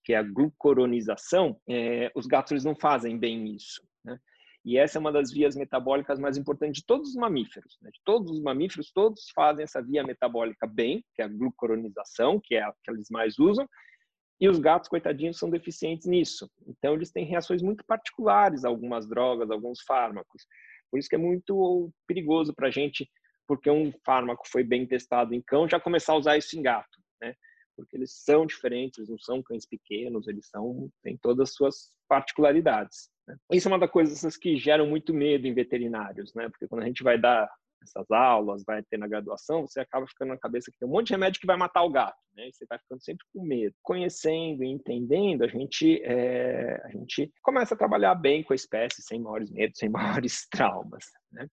que 0.04 0.12
é 0.12 0.16
a 0.16 0.22
glucoronização, 0.22 1.60
é, 1.68 2.10
os 2.14 2.26
gatos 2.26 2.64
não 2.64 2.74
fazem 2.74 3.18
bem 3.18 3.54
isso. 3.54 3.82
Né? 4.04 4.18
E 4.64 4.76
essa 4.76 4.98
é 4.98 5.00
uma 5.00 5.12
das 5.12 5.32
vias 5.32 5.56
metabólicas 5.56 6.18
mais 6.18 6.36
importantes 6.36 6.80
de 6.80 6.86
todos 6.86 7.10
os 7.10 7.14
mamíferos. 7.14 7.78
Né? 7.80 7.90
De 7.90 8.00
todos 8.04 8.30
os 8.30 8.42
mamíferos, 8.42 8.92
todos 8.92 9.30
fazem 9.34 9.64
essa 9.64 9.82
via 9.82 10.02
metabólica 10.02 10.66
bem, 10.66 11.04
que 11.14 11.22
é 11.22 11.24
a 11.24 11.28
glucoronização, 11.28 12.40
que 12.42 12.54
é 12.54 12.62
a 12.62 12.72
que 12.82 12.90
eles 12.90 13.08
mais 13.10 13.38
usam, 13.38 13.66
e 14.40 14.48
os 14.48 14.58
gatos, 14.58 14.88
coitadinhos, 14.88 15.38
são 15.38 15.50
deficientes 15.50 16.06
nisso. 16.06 16.50
Então, 16.66 16.94
eles 16.94 17.10
têm 17.10 17.24
reações 17.24 17.62
muito 17.62 17.84
particulares 17.84 18.64
a 18.64 18.68
algumas 18.68 19.06
drogas, 19.06 19.50
a 19.50 19.54
alguns 19.54 19.82
fármacos. 19.82 20.46
Por 20.90 20.98
isso 20.98 21.08
que 21.08 21.14
é 21.14 21.18
muito 21.18 21.92
perigoso 22.06 22.54
para 22.54 22.68
a 22.68 22.70
gente, 22.70 23.08
porque 23.46 23.70
um 23.70 23.92
fármaco 24.04 24.48
foi 24.48 24.64
bem 24.64 24.86
testado 24.86 25.34
em 25.34 25.42
cão, 25.42 25.68
já 25.68 25.78
começar 25.78 26.14
a 26.14 26.18
usar 26.18 26.38
isso 26.38 26.58
em 26.58 26.62
gato. 26.62 26.98
Né? 27.20 27.34
porque 27.80 27.96
eles 27.96 28.12
são 28.12 28.46
diferentes, 28.46 28.98
eles 28.98 29.08
não 29.08 29.18
são 29.18 29.42
cães 29.42 29.66
pequenos, 29.66 30.28
eles 30.28 30.48
são 30.48 30.90
têm 31.02 31.16
todas 31.16 31.48
as 31.48 31.54
suas 31.54 31.90
particularidades. 32.08 33.08
Né? 33.26 33.36
Isso 33.52 33.68
é 33.68 33.72
uma 33.72 33.78
das 33.78 33.90
coisas 33.90 34.36
que 34.36 34.56
geram 34.56 34.86
muito 34.86 35.14
medo 35.14 35.46
em 35.46 35.54
veterinários, 35.54 36.34
né? 36.34 36.48
Porque 36.48 36.68
quando 36.68 36.82
a 36.82 36.86
gente 36.86 37.02
vai 37.02 37.18
dar 37.18 37.50
essas 37.82 38.10
aulas, 38.10 38.62
vai 38.64 38.82
ter 38.82 38.98
na 38.98 39.08
graduação, 39.08 39.66
você 39.66 39.80
acaba 39.80 40.06
ficando 40.06 40.30
na 40.30 40.38
cabeça 40.38 40.70
que 40.70 40.78
tem 40.78 40.88
um 40.88 40.92
monte 40.92 41.08
de 41.08 41.12
remédio 41.12 41.40
que 41.40 41.46
vai 41.46 41.56
matar 41.56 41.82
o 41.82 41.90
gato, 41.90 42.18
né? 42.34 42.48
E 42.48 42.52
você 42.52 42.66
vai 42.68 42.78
ficando 42.78 43.02
sempre 43.02 43.24
com 43.32 43.44
medo. 43.44 43.74
Conhecendo 43.82 44.62
e 44.64 44.68
entendendo, 44.68 45.44
a 45.44 45.48
gente, 45.48 46.00
é, 46.02 46.80
a 46.84 46.90
gente 46.90 47.32
começa 47.42 47.74
a 47.74 47.78
trabalhar 47.78 48.14
bem 48.14 48.42
com 48.42 48.52
a 48.52 48.56
espécie, 48.56 49.02
sem 49.02 49.20
maiores 49.20 49.50
medos, 49.50 49.78
sem 49.78 49.88
maiores 50.24 50.46
traumas, 50.48 51.04
né? 51.32 51.46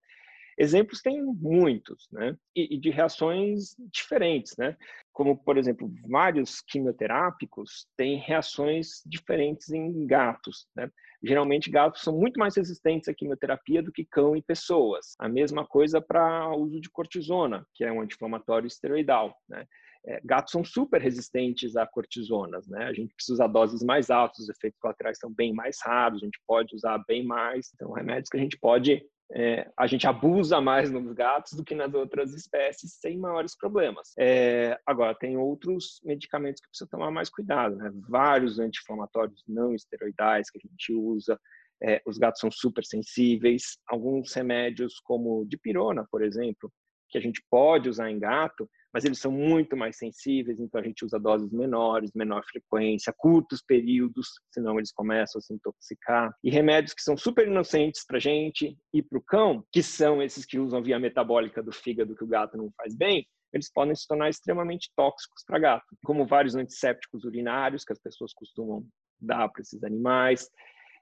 Exemplos 0.59 1.01
tem 1.01 1.21
muitos, 1.23 2.07
né? 2.11 2.35
E, 2.55 2.75
e, 2.75 2.79
de 2.79 2.89
reações 2.89 3.75
diferentes, 3.93 4.55
né? 4.57 4.75
Como, 5.17 5.35
por 5.35 5.57
exemplo, 5.57 5.91
vários 6.07 6.61
quimioterápicos 6.61 7.87
têm 7.97 8.19
reações 8.19 9.01
diferentes 9.03 9.71
em 9.71 10.05
gatos, 10.05 10.67
né? 10.75 10.91
Geralmente, 11.23 11.71
gatos 11.71 12.03
são 12.03 12.15
muito 12.15 12.39
mais 12.39 12.55
resistentes 12.55 13.09
à 13.09 13.15
quimioterapia 13.15 13.81
do 13.81 13.91
que 13.91 14.05
cão 14.05 14.35
e 14.35 14.43
pessoas. 14.43 15.15
A 15.17 15.27
mesma 15.27 15.65
coisa 15.65 15.99
para 15.99 16.47
o 16.49 16.61
uso 16.61 16.79
de 16.79 16.91
cortisona, 16.91 17.65
que 17.73 17.83
é 17.83 17.91
um 17.91 17.99
anti-inflamatório 17.99 18.67
esteroidal, 18.67 19.35
né? 19.49 19.65
É, 20.05 20.21
gatos 20.23 20.51
são 20.51 20.63
super 20.63 21.01
resistentes 21.01 21.75
a 21.75 21.87
cortisonas, 21.87 22.67
né? 22.67 22.85
A 22.85 22.93
gente 22.93 23.15
precisa 23.15 23.37
usar 23.37 23.47
doses 23.47 23.81
mais 23.81 24.11
altas, 24.11 24.41
os 24.43 24.49
efeitos 24.49 24.79
colaterais 24.79 25.17
são 25.17 25.33
bem 25.33 25.51
mais 25.51 25.79
raros, 25.81 26.21
a 26.21 26.25
gente 26.25 26.39
pode 26.45 26.75
usar 26.75 27.03
bem 27.07 27.25
mais. 27.25 27.71
Então, 27.73 27.91
remédios 27.91 28.29
que 28.29 28.37
a 28.37 28.39
gente 28.39 28.59
pode 28.59 29.03
é, 29.33 29.69
a 29.77 29.87
gente 29.87 30.07
abusa 30.07 30.61
mais 30.61 30.89
nos 30.89 31.11
gatos 31.13 31.53
do 31.53 31.63
que 31.63 31.75
nas 31.75 31.93
outras 31.93 32.33
espécies 32.33 32.93
sem 32.99 33.17
maiores 33.17 33.55
problemas. 33.57 34.13
É, 34.17 34.79
agora, 34.85 35.13
tem 35.13 35.35
outros 35.37 35.99
medicamentos 36.03 36.61
que 36.61 36.69
precisa 36.69 36.89
tomar 36.89 37.11
mais 37.11 37.29
cuidado, 37.29 37.75
né? 37.75 37.91
Vários 38.07 38.57
anti-inflamatórios 38.57 39.43
não 39.47 39.75
esteroidais 39.75 40.49
que 40.49 40.57
a 40.57 40.61
gente 40.61 40.93
usa, 40.93 41.37
é, 41.83 42.01
os 42.05 42.17
gatos 42.17 42.39
são 42.39 42.49
super 42.49 42.85
sensíveis. 42.85 43.77
Alguns 43.87 44.33
remédios, 44.33 44.99
como 44.99 45.45
dipirona, 45.45 46.07
por 46.09 46.23
exemplo, 46.23 46.71
que 47.09 47.17
a 47.17 47.21
gente 47.21 47.43
pode 47.49 47.89
usar 47.89 48.09
em 48.09 48.19
gato, 48.19 48.69
mas 48.97 49.05
eles 49.05 49.19
são 49.19 49.31
muito 49.31 49.77
mais 49.77 49.95
sensíveis, 49.95 50.59
então 50.59 50.81
a 50.81 50.83
gente 50.83 51.05
usa 51.05 51.19
doses 51.19 51.51
menores, 51.51 52.11
menor 52.15 52.43
frequência, 52.43 53.13
curtos 53.15 53.61
períodos, 53.61 54.27
senão 54.51 54.79
eles 54.79 54.91
começam 54.91 55.37
a 55.37 55.41
se 55.43 55.53
intoxicar. 55.53 56.35
E 56.43 56.49
remédios 56.49 56.95
que 56.95 57.03
são 57.03 57.15
super 57.15 57.47
inocentes 57.47 58.03
para 58.03 58.17
a 58.17 58.19
gente 58.19 58.75
e 58.91 59.03
para 59.03 59.19
o 59.19 59.21
cão, 59.21 59.63
que 59.71 59.83
são 59.83 60.19
esses 60.19 60.47
que 60.47 60.57
usam 60.57 60.81
via 60.81 60.97
metabólica 60.97 61.61
do 61.61 61.71
fígado 61.71 62.15
que 62.15 62.23
o 62.23 62.27
gato 62.27 62.57
não 62.57 62.71
faz 62.75 62.95
bem, 62.95 63.23
eles 63.53 63.71
podem 63.71 63.93
se 63.93 64.07
tornar 64.07 64.29
extremamente 64.29 64.91
tóxicos 64.95 65.43
para 65.45 65.59
gato, 65.59 65.95
como 66.03 66.25
vários 66.25 66.55
antissépticos 66.55 67.23
urinários 67.23 67.83
que 67.83 67.93
as 67.93 67.99
pessoas 67.99 68.33
costumam 68.33 68.83
dar 69.21 69.47
para 69.49 69.61
esses 69.61 69.83
animais. 69.83 70.49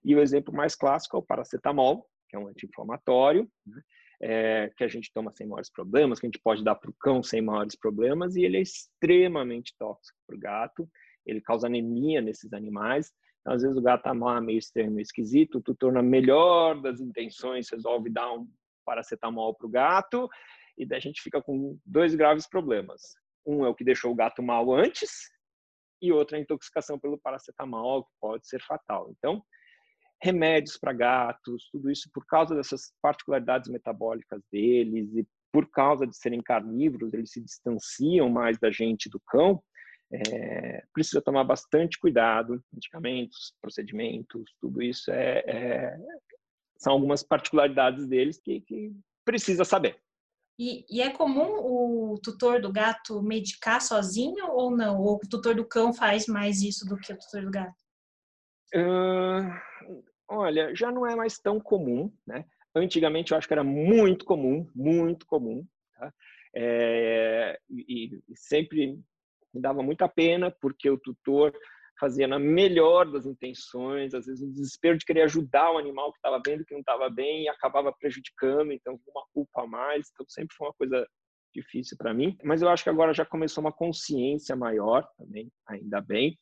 E 0.03 0.13
o 0.13 0.19
exemplo 0.19 0.53
mais 0.53 0.75
clássico 0.75 1.15
é 1.15 1.19
o 1.21 1.23
paracetamol, 1.23 2.05
que 2.27 2.35
é 2.35 2.39
um 2.39 2.49
anti-inflamatório, 2.49 3.49
né? 3.65 3.81
É, 4.21 4.71
que 4.75 4.83
a 4.83 4.87
gente 4.87 5.11
toma 5.13 5.31
sem 5.31 5.47
maiores 5.47 5.69
problemas, 5.69 6.19
que 6.19 6.25
a 6.25 6.29
gente 6.29 6.41
pode 6.41 6.63
dar 6.63 6.75
para 6.75 6.89
o 6.89 6.95
cão 6.99 7.21
sem 7.21 7.41
maiores 7.41 7.75
problemas, 7.75 8.35
e 8.35 8.43
ele 8.43 8.57
é 8.57 8.61
extremamente 8.61 9.75
tóxico 9.77 10.17
para 10.25 10.35
o 10.35 10.39
gato, 10.39 10.89
ele 11.25 11.41
causa 11.41 11.67
anemia 11.67 12.21
nesses 12.21 12.53
animais. 12.53 13.11
Então, 13.41 13.53
às 13.53 13.61
vezes 13.61 13.77
o 13.77 13.81
gato 13.81 13.99
está 13.99 14.11
lá 14.11 14.41
meio 14.41 14.57
estranho, 14.57 14.91
meio 14.91 15.03
esquisito, 15.03 15.59
o 15.59 15.61
tutor, 15.61 15.91
na 15.91 16.01
melhor 16.01 16.81
das 16.81 16.99
intenções, 16.99 17.69
resolve 17.69 18.09
dar 18.09 18.31
um 18.33 18.47
paracetamol 18.85 19.53
para 19.53 19.67
o 19.67 19.69
gato, 19.69 20.29
e 20.77 20.85
daí 20.85 20.97
a 20.97 21.01
gente 21.01 21.21
fica 21.21 21.41
com 21.41 21.77
dois 21.85 22.15
graves 22.15 22.47
problemas. 22.47 23.15
Um 23.45 23.65
é 23.65 23.69
o 23.69 23.75
que 23.75 23.83
deixou 23.83 24.11
o 24.11 24.15
gato 24.15 24.41
mal 24.41 24.73
antes, 24.73 25.29
e 26.01 26.11
outro 26.11 26.35
é 26.35 26.39
a 26.39 26.41
intoxicação 26.41 26.99
pelo 26.99 27.17
paracetamol, 27.17 28.03
que 28.03 28.11
pode 28.19 28.47
ser 28.47 28.61
fatal. 28.61 29.11
Então, 29.17 29.43
remédios 30.21 30.77
para 30.77 30.93
gatos, 30.93 31.69
tudo 31.71 31.91
isso 31.91 32.09
por 32.13 32.25
causa 32.25 32.55
dessas 32.55 32.93
particularidades 33.01 33.69
metabólicas 33.69 34.41
deles 34.51 35.13
e 35.15 35.27
por 35.51 35.69
causa 35.69 36.05
de 36.05 36.17
serem 36.17 36.41
carnívoros, 36.41 37.13
eles 37.13 37.31
se 37.31 37.41
distanciam 37.41 38.29
mais 38.29 38.57
da 38.57 38.69
gente 38.69 39.09
do 39.09 39.19
cão. 39.27 39.63
É, 40.11 40.83
precisa 40.93 41.21
tomar 41.21 41.43
bastante 41.43 41.99
cuidado, 41.99 42.63
medicamentos, 42.71 43.53
procedimentos, 43.61 44.53
tudo 44.61 44.81
isso 44.81 45.11
é, 45.11 45.43
é 45.47 45.97
são 46.77 46.93
algumas 46.93 47.23
particularidades 47.23 48.05
deles 48.05 48.39
que, 48.39 48.61
que 48.61 48.93
precisa 49.23 49.63
saber. 49.63 49.97
E, 50.57 50.85
e, 50.89 51.01
é 51.01 51.09
comum 51.09 52.13
o 52.13 52.19
tutor 52.19 52.61
do 52.61 52.71
gato 52.71 53.21
medicar 53.21 53.81
sozinho 53.81 54.47
ou 54.51 54.71
não? 54.71 55.01
Ou 55.01 55.15
o 55.15 55.29
tutor 55.29 55.55
do 55.55 55.65
cão 55.65 55.93
faz 55.93 56.27
mais 56.27 56.61
isso 56.61 56.85
do 56.85 56.95
que 56.97 57.11
o 57.11 57.17
tutor 57.17 57.43
do 57.43 57.51
gato? 57.51 57.84
Uh, 58.75 60.03
olha, 60.27 60.75
já 60.75 60.91
não 60.91 61.05
é 61.07 61.15
mais 61.15 61.39
tão 61.39 61.59
comum, 61.59 62.11
né? 62.27 62.45
Antigamente 62.75 63.31
eu 63.31 63.37
acho 63.37 63.47
que 63.47 63.53
era 63.53 63.63
muito 63.63 64.25
comum, 64.25 64.69
muito 64.75 65.25
comum, 65.25 65.65
tá? 65.93 66.13
É, 66.53 67.57
e, 67.69 68.21
e 68.27 68.37
sempre 68.37 68.99
me 69.53 69.61
dava 69.61 69.81
muita 69.81 70.07
pena 70.09 70.51
porque 70.61 70.89
o 70.89 70.97
tutor 70.97 71.53
fazia 71.99 72.27
na 72.27 72.37
melhor 72.37 73.09
das 73.09 73.25
intenções, 73.25 74.13
às 74.13 74.25
vezes 74.25 74.41
no 74.41 74.51
desespero 74.51 74.97
de 74.97 75.05
querer 75.05 75.21
ajudar 75.23 75.71
o 75.71 75.77
animal 75.77 76.11
que 76.11 76.17
estava 76.17 76.41
vendo 76.45 76.65
que 76.65 76.73
não 76.73 76.81
estava 76.81 77.09
bem 77.09 77.43
e 77.43 77.49
acabava 77.49 77.93
prejudicando, 77.93 78.73
então 78.73 78.99
uma 79.07 79.25
culpa 79.33 79.63
a 79.63 79.67
mais, 79.67 80.09
então 80.11 80.25
sempre 80.27 80.55
foi 80.55 80.67
uma 80.67 80.73
coisa 80.73 81.07
difícil 81.53 81.95
para 81.97 82.13
mim, 82.13 82.37
mas 82.43 82.61
eu 82.61 82.67
acho 82.67 82.83
que 82.83 82.89
agora 82.89 83.13
já 83.13 83.25
começou 83.25 83.63
uma 83.63 83.71
consciência 83.71 84.57
maior 84.57 85.07
também, 85.17 85.49
ainda 85.65 86.01
bem, 86.01 86.37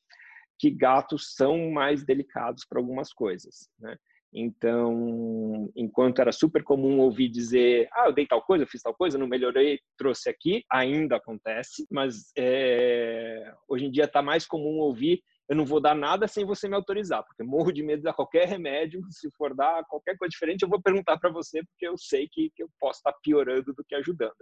que 0.59 0.69
gatos 0.69 1.33
são 1.35 1.71
mais 1.71 2.03
delicados 2.03 2.65
para 2.65 2.79
algumas 2.79 3.13
coisas, 3.13 3.69
né? 3.79 3.97
Então, 4.35 5.71
enquanto 5.75 6.19
era 6.19 6.31
super 6.31 6.63
comum 6.63 6.99
ouvir 6.99 7.29
dizer, 7.29 7.87
ah, 7.93 8.07
eu 8.07 8.13
dei 8.13 8.25
tal 8.25 8.41
coisa, 8.41 8.63
eu 8.63 8.67
fiz 8.67 8.81
tal 8.81 8.93
coisa, 8.95 9.17
não 9.17 9.27
melhorei, 9.27 9.79
trouxe 9.95 10.27
aqui, 10.27 10.63
ainda 10.71 11.17
acontece, 11.17 11.85
mas 11.91 12.31
é, 12.35 13.53
hoje 13.67 13.85
em 13.85 13.91
dia 13.91 14.05
está 14.05 14.23
mais 14.23 14.47
comum 14.47 14.79
ouvir, 14.79 15.21
eu 15.47 15.55
não 15.55 15.65
vou 15.65 15.79
dar 15.79 15.93
nada 15.93 16.27
sem 16.27 16.45
você 16.45 16.67
me 16.67 16.75
autorizar, 16.75 17.23
porque 17.23 17.43
morro 17.43 17.71
de 17.71 17.83
medo 17.83 17.99
de 17.99 18.05
dar 18.05 18.13
qualquer 18.13 18.47
remédio, 18.47 19.01
se 19.11 19.29
for 19.37 19.53
dar 19.53 19.83
qualquer 19.85 20.17
coisa 20.17 20.31
diferente, 20.31 20.63
eu 20.63 20.69
vou 20.69 20.81
perguntar 20.81 21.19
para 21.19 21.29
você, 21.29 21.63
porque 21.63 21.87
eu 21.87 21.95
sei 21.95 22.27
que, 22.31 22.51
que 22.55 22.63
eu 22.63 22.69
posso 22.79 22.99
estar 22.99 23.11
tá 23.11 23.19
piorando 23.21 23.71
do 23.71 23.83
que 23.87 23.93
ajudando. 23.93 24.33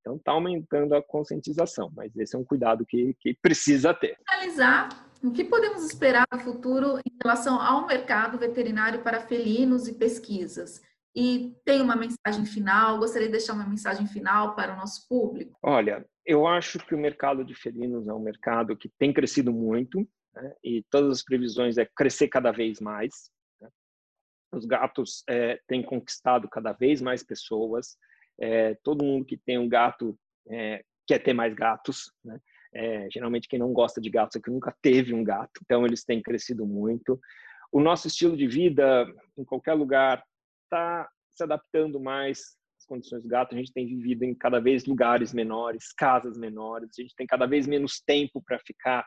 Então, 0.00 0.16
está 0.16 0.32
aumentando 0.32 0.94
a 0.94 1.02
conscientização, 1.02 1.92
mas 1.94 2.16
esse 2.16 2.34
é 2.34 2.38
um 2.38 2.44
cuidado 2.44 2.84
que, 2.86 3.14
que 3.20 3.34
precisa 3.40 3.92
ter. 3.92 4.16
Finalizar, 4.28 4.88
o 5.22 5.32
que 5.32 5.44
podemos 5.44 5.84
esperar 5.84 6.26
no 6.32 6.38
futuro 6.38 6.98
em 6.98 7.16
relação 7.22 7.60
ao 7.60 7.86
mercado 7.86 8.38
veterinário 8.38 9.02
para 9.02 9.20
felinos 9.20 9.88
e 9.88 9.94
pesquisas? 9.94 10.82
E 11.14 11.56
tem 11.64 11.80
uma 11.80 11.96
mensagem 11.96 12.44
final? 12.46 12.98
Gostaria 12.98 13.26
de 13.26 13.32
deixar 13.32 13.54
uma 13.54 13.66
mensagem 13.66 14.06
final 14.06 14.54
para 14.54 14.74
o 14.74 14.76
nosso 14.76 15.08
público? 15.08 15.58
Olha, 15.62 16.06
eu 16.24 16.46
acho 16.46 16.78
que 16.78 16.94
o 16.94 16.98
mercado 16.98 17.44
de 17.44 17.54
felinos 17.54 18.06
é 18.06 18.12
um 18.12 18.20
mercado 18.20 18.76
que 18.76 18.88
tem 18.88 19.12
crescido 19.12 19.52
muito 19.52 20.06
né? 20.34 20.54
e 20.62 20.84
todas 20.90 21.10
as 21.10 21.24
previsões 21.24 21.78
é 21.78 21.84
crescer 21.84 22.28
cada 22.28 22.52
vez 22.52 22.80
mais. 22.80 23.30
Né? 23.60 23.68
Os 24.52 24.64
gatos 24.64 25.24
é, 25.28 25.60
têm 25.66 25.82
conquistado 25.82 26.48
cada 26.48 26.72
vez 26.72 27.00
mais 27.02 27.24
pessoas. 27.24 27.96
É, 28.40 28.74
todo 28.84 29.04
mundo 29.04 29.24
que 29.24 29.36
tem 29.36 29.58
um 29.58 29.68
gato 29.68 30.16
é, 30.48 30.84
quer 31.06 31.18
ter 31.18 31.32
mais 31.32 31.52
gatos. 31.54 32.12
Né? 32.24 32.38
É, 32.72 33.08
geralmente 33.10 33.48
quem 33.48 33.58
não 33.58 33.72
gosta 33.72 34.00
de 34.00 34.10
gatos 34.10 34.36
é 34.36 34.40
que 34.40 34.50
nunca 34.50 34.74
teve 34.82 35.14
um 35.14 35.24
gato. 35.24 35.60
Então 35.64 35.84
eles 35.84 36.04
têm 36.04 36.22
crescido 36.22 36.66
muito. 36.66 37.18
O 37.72 37.80
nosso 37.80 38.06
estilo 38.06 38.36
de 38.36 38.46
vida 38.46 39.06
em 39.36 39.44
qualquer 39.44 39.74
lugar 39.74 40.22
está 40.64 41.08
se 41.34 41.42
adaptando 41.42 42.00
mais 42.00 42.56
às 42.78 42.86
condições 42.86 43.22
do 43.22 43.28
gato. 43.28 43.54
A 43.54 43.58
gente 43.58 43.72
tem 43.72 43.86
vivido 43.86 44.24
em 44.24 44.34
cada 44.34 44.60
vez 44.60 44.84
lugares 44.84 45.32
menores, 45.32 45.92
casas 45.92 46.36
menores. 46.36 46.90
A 46.98 47.02
gente 47.02 47.14
tem 47.14 47.26
cada 47.26 47.46
vez 47.46 47.66
menos 47.66 48.00
tempo 48.00 48.42
para 48.42 48.58
ficar 48.58 49.06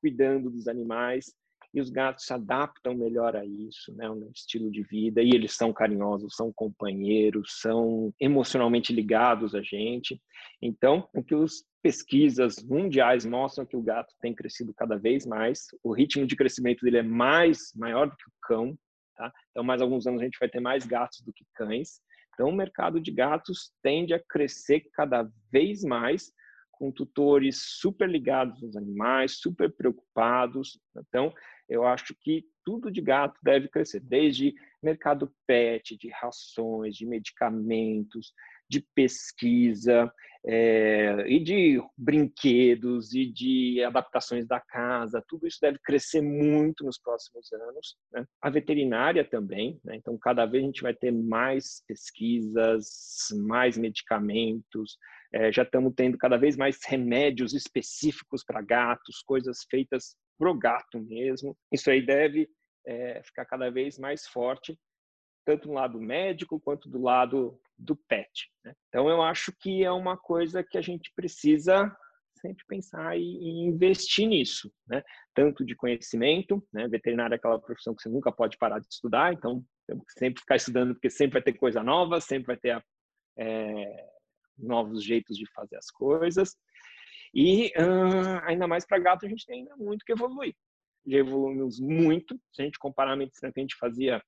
cuidando 0.00 0.50
dos 0.50 0.66
animais 0.66 1.26
e 1.74 1.80
os 1.80 1.90
gatos 1.90 2.26
se 2.26 2.32
adaptam 2.32 2.94
melhor 2.94 3.34
a 3.34 3.44
isso, 3.44 3.94
né, 3.94 4.08
um 4.10 4.30
estilo 4.34 4.70
de 4.70 4.82
vida, 4.82 5.22
e 5.22 5.30
eles 5.30 5.52
são 5.52 5.72
carinhosos, 5.72 6.36
são 6.36 6.52
companheiros, 6.52 7.60
são 7.60 8.12
emocionalmente 8.20 8.92
ligados 8.92 9.54
a 9.54 9.62
gente. 9.62 10.20
Então, 10.60 11.08
o 11.14 11.24
que 11.24 11.34
as 11.34 11.64
pesquisas 11.82 12.62
mundiais 12.62 13.26
mostram 13.26 13.66
que 13.66 13.76
o 13.76 13.82
gato 13.82 14.14
tem 14.20 14.34
crescido 14.34 14.72
cada 14.72 14.96
vez 14.96 15.26
mais, 15.26 15.66
o 15.82 15.92
ritmo 15.92 16.26
de 16.26 16.36
crescimento 16.36 16.84
dele 16.84 16.98
é 16.98 17.02
mais 17.02 17.72
maior 17.74 18.08
do 18.08 18.16
que 18.16 18.28
o 18.28 18.32
cão, 18.42 18.78
tá? 19.16 19.32
Então, 19.50 19.64
mais 19.64 19.82
alguns 19.82 20.06
anos 20.06 20.20
a 20.20 20.24
gente 20.24 20.38
vai 20.38 20.48
ter 20.48 20.60
mais 20.60 20.86
gatos 20.86 21.20
do 21.22 21.32
que 21.32 21.44
cães. 21.54 22.00
Então, 22.34 22.48
o 22.48 22.54
mercado 22.54 23.00
de 23.00 23.10
gatos 23.10 23.72
tende 23.82 24.14
a 24.14 24.18
crescer 24.18 24.88
cada 24.94 25.28
vez 25.50 25.82
mais 25.82 26.32
com 26.70 26.90
tutores 26.90 27.62
super 27.80 28.08
ligados 28.08 28.62
aos 28.62 28.76
animais, 28.76 29.38
super 29.38 29.70
preocupados. 29.70 30.80
Então, 30.96 31.32
eu 31.68 31.86
acho 31.86 32.14
que 32.20 32.44
tudo 32.64 32.90
de 32.90 33.00
gato 33.00 33.38
deve 33.42 33.68
crescer, 33.68 34.00
desde 34.00 34.54
mercado 34.82 35.32
pet, 35.46 35.96
de 35.96 36.10
rações, 36.10 36.96
de 36.96 37.06
medicamentos, 37.06 38.32
de 38.72 38.80
pesquisa 38.94 40.10
é, 40.46 41.24
e 41.28 41.38
de 41.38 41.80
brinquedos 41.96 43.12
e 43.12 43.26
de 43.26 43.84
adaptações 43.84 44.46
da 44.46 44.58
casa. 44.58 45.22
Tudo 45.28 45.46
isso 45.46 45.58
deve 45.60 45.78
crescer 45.84 46.22
muito 46.22 46.84
nos 46.84 46.98
próximos 46.98 47.52
anos. 47.52 47.96
Né? 48.10 48.24
A 48.40 48.48
veterinária 48.48 49.24
também. 49.24 49.78
Né? 49.84 49.96
Então, 49.96 50.16
cada 50.18 50.46
vez 50.46 50.64
a 50.64 50.66
gente 50.66 50.82
vai 50.82 50.94
ter 50.94 51.12
mais 51.12 51.84
pesquisas, 51.86 53.28
mais 53.46 53.76
medicamentos, 53.76 54.96
é, 55.34 55.52
já 55.52 55.62
estamos 55.62 55.92
tendo 55.94 56.16
cada 56.16 56.38
vez 56.38 56.56
mais 56.56 56.78
remédios 56.86 57.52
específicos 57.52 58.42
para 58.42 58.62
gatos, 58.62 59.22
coisas 59.22 59.66
feitas 59.70 60.16
para 60.38 60.50
o 60.50 60.58
gato 60.58 60.98
mesmo. 60.98 61.56
Isso 61.70 61.90
aí 61.90 62.04
deve 62.04 62.48
é, 62.86 63.22
ficar 63.22 63.44
cada 63.44 63.70
vez 63.70 63.98
mais 63.98 64.26
forte, 64.26 64.78
tanto 65.44 65.68
do 65.68 65.74
lado 65.74 66.00
médico 66.00 66.60
quanto 66.60 66.88
do 66.88 67.00
lado 67.00 67.58
do 67.78 67.96
pet. 67.96 68.50
Né? 68.64 68.74
Então, 68.88 69.08
eu 69.08 69.22
acho 69.22 69.52
que 69.52 69.84
é 69.84 69.90
uma 69.90 70.16
coisa 70.16 70.62
que 70.62 70.78
a 70.78 70.82
gente 70.82 71.12
precisa 71.14 71.94
sempre 72.40 72.64
pensar 72.66 73.16
e, 73.16 73.66
investir 73.66 74.26
nisso, 74.26 74.72
né? 74.86 75.02
Tanto 75.32 75.64
de 75.64 75.76
conhecimento, 75.76 76.62
né? 76.72 76.88
Veterinário 76.88 77.34
é 77.34 77.36
aquela 77.36 77.58
profissão 77.58 77.94
que 77.94 78.02
você 78.02 78.08
nunca 78.08 78.32
pode 78.32 78.58
parar 78.58 78.80
de 78.80 78.86
estudar, 78.90 79.32
então 79.32 79.64
temos 79.86 80.04
que 80.06 80.18
sempre 80.18 80.40
ficar 80.40 80.56
estudando 80.56 80.94
porque 80.94 81.08
sempre 81.08 81.34
vai 81.34 81.42
ter 81.42 81.52
coisa 81.52 81.82
nova, 81.82 82.20
sempre 82.20 82.48
vai 82.48 82.56
ter 82.56 82.84
é, 83.38 84.08
novos 84.58 85.04
jeitos 85.04 85.36
de 85.36 85.46
fazer 85.52 85.76
as 85.76 85.90
coisas. 85.90 86.56
E 87.34 87.68
uh, 87.68 88.44
ainda 88.44 88.66
mais 88.66 88.84
para 88.84 88.98
gato, 88.98 89.24
a 89.24 89.28
gente 89.28 89.46
tem 89.46 89.60
ainda 89.60 89.76
muito 89.76 90.04
que 90.04 90.12
evoluir. 90.12 90.54
Já 91.06 91.18
evoluímos 91.18 91.80
muito. 91.80 92.38
Se 92.52 92.62
a 92.62 92.64
gente 92.64 92.78
comparar 92.78 93.12
a 93.12 93.16
medicina 93.16 93.52
que 93.52 93.60
a 93.60 93.62
gente 93.62 93.76
fazia 93.76 94.22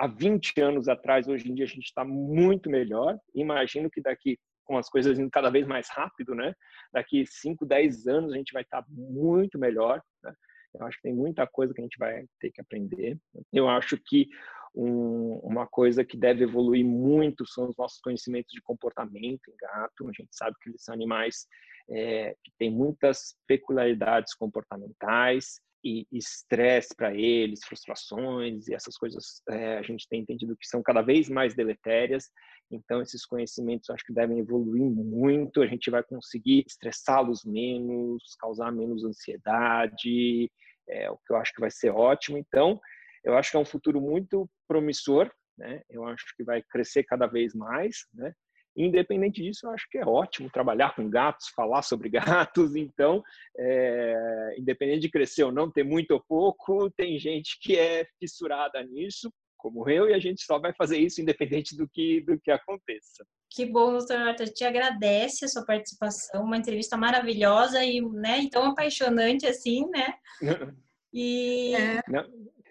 há 0.00 0.06
20 0.06 0.58
anos 0.62 0.88
atrás, 0.88 1.28
hoje 1.28 1.50
em 1.50 1.54
dia 1.54 1.66
a 1.66 1.68
gente 1.68 1.84
está 1.84 2.02
muito 2.02 2.70
melhor. 2.70 3.18
Imagino 3.34 3.90
que 3.90 4.00
daqui, 4.00 4.38
com 4.64 4.78
as 4.78 4.88
coisas 4.88 5.18
indo 5.18 5.30
cada 5.30 5.50
vez 5.50 5.66
mais 5.66 5.90
rápido, 5.90 6.34
né? 6.34 6.54
Daqui 6.90 7.26
5, 7.26 7.66
10 7.66 8.06
anos 8.06 8.32
a 8.32 8.36
gente 8.36 8.52
vai 8.52 8.62
estar 8.62 8.82
tá 8.82 8.88
muito 8.88 9.58
melhor. 9.58 10.00
Né? 10.24 10.32
Eu 10.74 10.86
acho 10.86 10.96
que 10.96 11.02
tem 11.02 11.14
muita 11.14 11.46
coisa 11.46 11.74
que 11.74 11.82
a 11.82 11.84
gente 11.84 11.98
vai 11.98 12.24
ter 12.40 12.50
que 12.50 12.62
aprender. 12.62 13.18
Eu 13.52 13.68
acho 13.68 13.98
que 13.98 14.26
um, 14.74 15.34
uma 15.42 15.66
coisa 15.66 16.02
que 16.02 16.16
deve 16.16 16.44
evoluir 16.44 16.84
muito 16.84 17.46
são 17.46 17.68
os 17.68 17.76
nossos 17.76 18.00
conhecimentos 18.00 18.52
de 18.52 18.62
comportamento 18.62 19.50
em 19.50 19.56
gato. 19.60 20.08
A 20.08 20.12
gente 20.12 20.30
sabe 20.32 20.56
que 20.62 20.70
eles 20.70 20.82
são 20.82 20.94
animais 20.94 21.46
é, 21.90 22.34
que 22.42 22.52
têm 22.58 22.70
muitas 22.70 23.36
peculiaridades 23.46 24.34
comportamentais 24.34 25.60
e 25.82 26.06
estresse 26.12 26.94
para 26.94 27.14
eles, 27.14 27.64
frustrações 27.64 28.68
e 28.68 28.74
essas 28.74 28.96
coisas 28.96 29.42
é, 29.48 29.78
a 29.78 29.82
gente 29.82 30.06
tem 30.08 30.20
entendido 30.20 30.56
que 30.56 30.66
são 30.66 30.82
cada 30.82 31.02
vez 31.02 31.28
mais 31.28 31.54
deletérias. 31.54 32.30
Então 32.70 33.00
esses 33.00 33.24
conhecimentos 33.24 33.90
acho 33.90 34.04
que 34.04 34.12
devem 34.12 34.38
evoluir 34.38 34.84
muito. 34.84 35.62
A 35.62 35.66
gente 35.66 35.90
vai 35.90 36.02
conseguir 36.02 36.64
estressá-los 36.66 37.44
menos, 37.44 38.36
causar 38.38 38.70
menos 38.70 39.04
ansiedade, 39.04 40.50
é, 40.88 41.10
o 41.10 41.16
que 41.18 41.32
eu 41.32 41.36
acho 41.36 41.52
que 41.54 41.60
vai 41.60 41.70
ser 41.70 41.90
ótimo. 41.90 42.38
Então 42.38 42.80
eu 43.24 43.36
acho 43.36 43.50
que 43.50 43.56
é 43.56 43.60
um 43.60 43.64
futuro 43.64 44.00
muito 44.00 44.48
promissor, 44.68 45.30
né? 45.58 45.82
Eu 45.88 46.04
acho 46.06 46.24
que 46.36 46.44
vai 46.44 46.62
crescer 46.62 47.04
cada 47.04 47.26
vez 47.26 47.54
mais, 47.54 48.06
né? 48.14 48.32
Independente 48.76 49.42
disso, 49.42 49.66
eu 49.66 49.70
acho 49.70 49.86
que 49.90 49.98
é 49.98 50.06
ótimo 50.06 50.50
trabalhar 50.50 50.94
com 50.94 51.08
gatos, 51.08 51.48
falar 51.48 51.82
sobre 51.82 52.08
gatos. 52.48 52.76
Então, 52.76 53.22
é, 53.58 54.54
independente 54.58 55.00
de 55.00 55.10
crescer 55.10 55.44
ou 55.44 55.52
não, 55.52 55.70
ter 55.70 55.84
muito 55.84 56.12
ou 56.12 56.20
pouco, 56.20 56.90
tem 56.90 57.18
gente 57.18 57.58
que 57.60 57.76
é 57.76 58.06
fissurada 58.18 58.82
nisso, 58.82 59.32
como 59.56 59.88
eu, 59.88 60.08
e 60.08 60.14
a 60.14 60.18
gente 60.18 60.42
só 60.42 60.58
vai 60.58 60.72
fazer 60.72 60.98
isso 60.98 61.20
independente 61.20 61.76
do 61.76 61.86
que, 61.88 62.20
do 62.22 62.40
que 62.40 62.50
aconteça. 62.50 63.24
Que 63.50 63.66
bom, 63.66 63.92
doutora 63.92 64.24
Marta. 64.24 64.44
Te 64.44 64.64
agradece 64.64 65.44
a 65.44 65.48
sua 65.48 65.64
participação, 65.66 66.44
uma 66.44 66.56
entrevista 66.56 66.96
maravilhosa 66.96 67.84
e 67.84 68.00
né, 68.00 68.48
tão 68.50 68.70
apaixonante 68.70 69.46
assim, 69.46 69.88
né? 69.90 70.14
E... 71.12 71.74
É. 71.74 72.00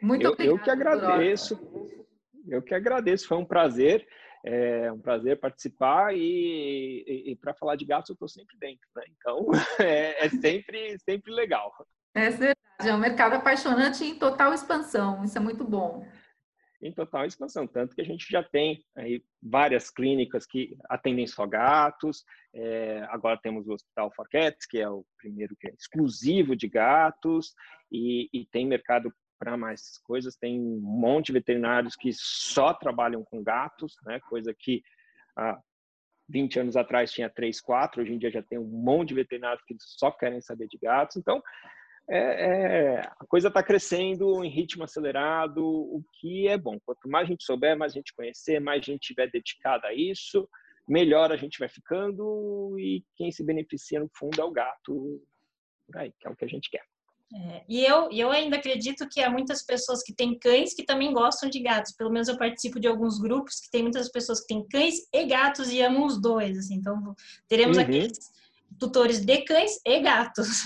Muito 0.02 0.26
eu, 0.26 0.32
obrigada. 0.32 0.56
Eu 0.56 0.64
que 0.64 0.70
agradeço. 0.70 1.60
Eu 2.48 2.62
que 2.62 2.74
agradeço. 2.74 3.28
Foi 3.28 3.38
um 3.38 3.44
prazer. 3.44 4.08
É 4.46 4.92
um 4.92 5.00
prazer 5.00 5.40
participar 5.40 6.16
e, 6.16 7.04
e, 7.06 7.32
e 7.32 7.36
para 7.36 7.54
falar 7.54 7.76
de 7.76 7.86
gatos 7.86 8.10
eu 8.10 8.14
estou 8.14 8.30
sempre 8.30 8.58
dentro, 8.58 8.88
né? 8.96 9.04
Então 9.18 9.48
é, 9.80 10.26
é, 10.26 10.30
sempre, 10.30 10.98
sempre 11.00 11.32
legal. 11.32 11.74
É 12.14 12.30
verdade, 12.30 12.58
é 12.80 12.94
um 12.94 13.00
mercado 13.00 13.34
apaixonante 13.34 14.04
em 14.04 14.18
total 14.18 14.54
expansão, 14.54 15.24
isso 15.24 15.38
é 15.38 15.42
muito 15.42 15.64
bom. 15.64 16.06
Em 16.82 16.94
total 16.94 17.26
expansão, 17.26 17.68
tanto 17.68 17.94
que 17.94 18.02
a 18.02 18.06
gente 18.06 18.26
já 18.32 18.42
tem 18.42 18.82
aí 18.96 19.22
várias 19.44 19.90
clínicas 19.90 20.46
que 20.46 20.78
atendem 20.90 21.28
só 21.28 21.46
gatos, 21.46 22.24
é, 22.54 23.06
agora 23.10 23.38
temos 23.42 23.68
o 23.68 23.74
Hospital 23.74 24.10
for 24.16 24.30
Cats, 24.30 24.66
que 24.66 24.80
é 24.80 24.90
o 24.90 25.06
primeiro 25.18 25.58
que 25.60 25.68
é 25.68 25.74
exclusivo 25.74 26.56
de 26.56 26.70
gatos, 26.70 27.54
e, 27.92 28.30
e 28.32 28.46
tem 28.46 28.66
mercado 28.66 29.14
para 29.40 29.58
mais 29.58 29.98
coisas. 30.00 30.36
Tem 30.36 30.60
um 30.60 30.80
monte 30.82 31.28
de 31.28 31.34
veterinários 31.34 31.96
que 31.96 32.12
só 32.14 32.74
trabalham 32.74 33.24
com 33.24 33.42
gatos, 33.42 33.96
né? 34.06 34.20
Coisa 34.20 34.54
que 34.54 34.84
há 35.36 35.60
20 36.28 36.60
anos 36.60 36.76
atrás 36.76 37.12
tinha 37.12 37.30
três, 37.30 37.62
quatro. 37.62 38.02
Hoje 38.02 38.14
em 38.14 38.20
dia 38.20 38.30
já 38.30 38.44
tem 38.44 38.60
um 38.60 38.68
monte 38.68 39.10
de 39.10 39.16
veterinários 39.16 39.64
que 39.66 39.76
só 39.80 40.12
querem 40.12 40.42
saber 40.42 40.68
de 40.68 40.78
gatos. 40.78 41.16
Então, 41.16 41.42
é, 42.12 42.18
é, 42.18 43.00
a 43.02 43.26
coisa 43.28 43.48
está 43.50 43.64
crescendo 43.64 44.44
em 44.44 44.50
ritmo 44.50 44.84
acelerado, 44.84 45.64
o 45.64 46.04
que 46.20 46.48
é 46.48 46.58
bom. 46.58 46.80
Quanto 46.86 47.08
mais 47.08 47.26
a 47.26 47.32
gente 47.32 47.44
souber, 47.44 47.78
mais 47.78 47.94
a 47.94 47.96
gente 47.96 48.14
conhecer, 48.14 48.60
mais 48.60 48.82
a 48.82 48.86
gente 48.86 49.02
tiver 49.02 49.30
dedicado 49.30 49.86
a 49.86 49.94
isso, 49.94 50.50
melhor 50.88 51.32
a 51.32 51.38
gente 51.38 51.60
vai 51.60 51.70
ficando 51.70 52.76
e 52.80 53.06
quem 53.16 53.32
se 53.32 53.44
beneficia 53.44 54.00
no 54.00 54.10
fundo 54.16 54.42
é 54.42 54.44
o 54.44 54.52
gato, 54.52 55.24
aí, 55.96 56.12
que 56.20 56.28
é 56.28 56.32
o 56.32 56.36
que 56.36 56.46
a 56.46 56.48
gente 56.48 56.70
quer. 56.70 56.84
É, 57.32 57.64
e 57.70 57.86
eu, 57.86 58.10
eu 58.12 58.32
ainda 58.32 58.58
acredito 58.58 59.08
que 59.08 59.22
há 59.22 59.30
muitas 59.30 59.64
pessoas 59.64 60.02
que 60.02 60.14
têm 60.14 60.38
cães 60.38 60.74
que 60.74 60.84
também 60.84 61.14
gostam 61.14 61.48
de 61.48 61.60
gatos. 61.60 61.92
Pelo 61.92 62.10
menos 62.10 62.28
eu 62.28 62.38
participo 62.38 62.80
de 62.80 62.88
alguns 62.88 63.20
grupos 63.20 63.60
que 63.60 63.70
tem 63.70 63.84
muitas 63.84 64.10
pessoas 64.10 64.42
que 64.42 64.48
têm 64.48 64.68
cães 64.68 65.08
e 65.14 65.26
gatos 65.26 65.72
e 65.72 65.82
amam 65.82 66.06
os 66.06 66.20
dois. 66.20 66.58
Assim. 66.58 66.76
Então, 66.76 67.16
teremos 67.48 67.78
uhum. 67.78 67.84
aqueles 67.84 68.18
tutores 68.80 69.24
de 69.24 69.42
cães 69.44 69.80
e 69.86 70.00
gatos. 70.00 70.64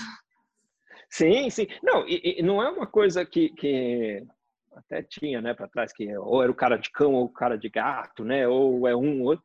Sim, 1.10 1.50
sim. 1.50 1.66
Não, 1.82 2.08
e, 2.08 2.40
e 2.40 2.42
não 2.42 2.62
é 2.62 2.68
uma 2.68 2.86
coisa 2.86 3.24
que, 3.26 3.50
que 3.50 4.26
até 4.74 5.02
tinha, 5.02 5.40
né, 5.40 5.54
para 5.54 5.68
trás, 5.68 5.92
que 5.92 6.16
ou 6.16 6.42
era 6.42 6.50
o 6.50 6.56
cara 6.56 6.76
de 6.76 6.90
cão 6.90 7.12
ou 7.12 7.26
o 7.26 7.32
cara 7.32 7.56
de 7.56 7.68
gato, 7.68 8.24
né, 8.24 8.48
ou 8.48 8.88
é 8.88 8.96
um 8.96 9.20
ou 9.20 9.28
outro. 9.28 9.44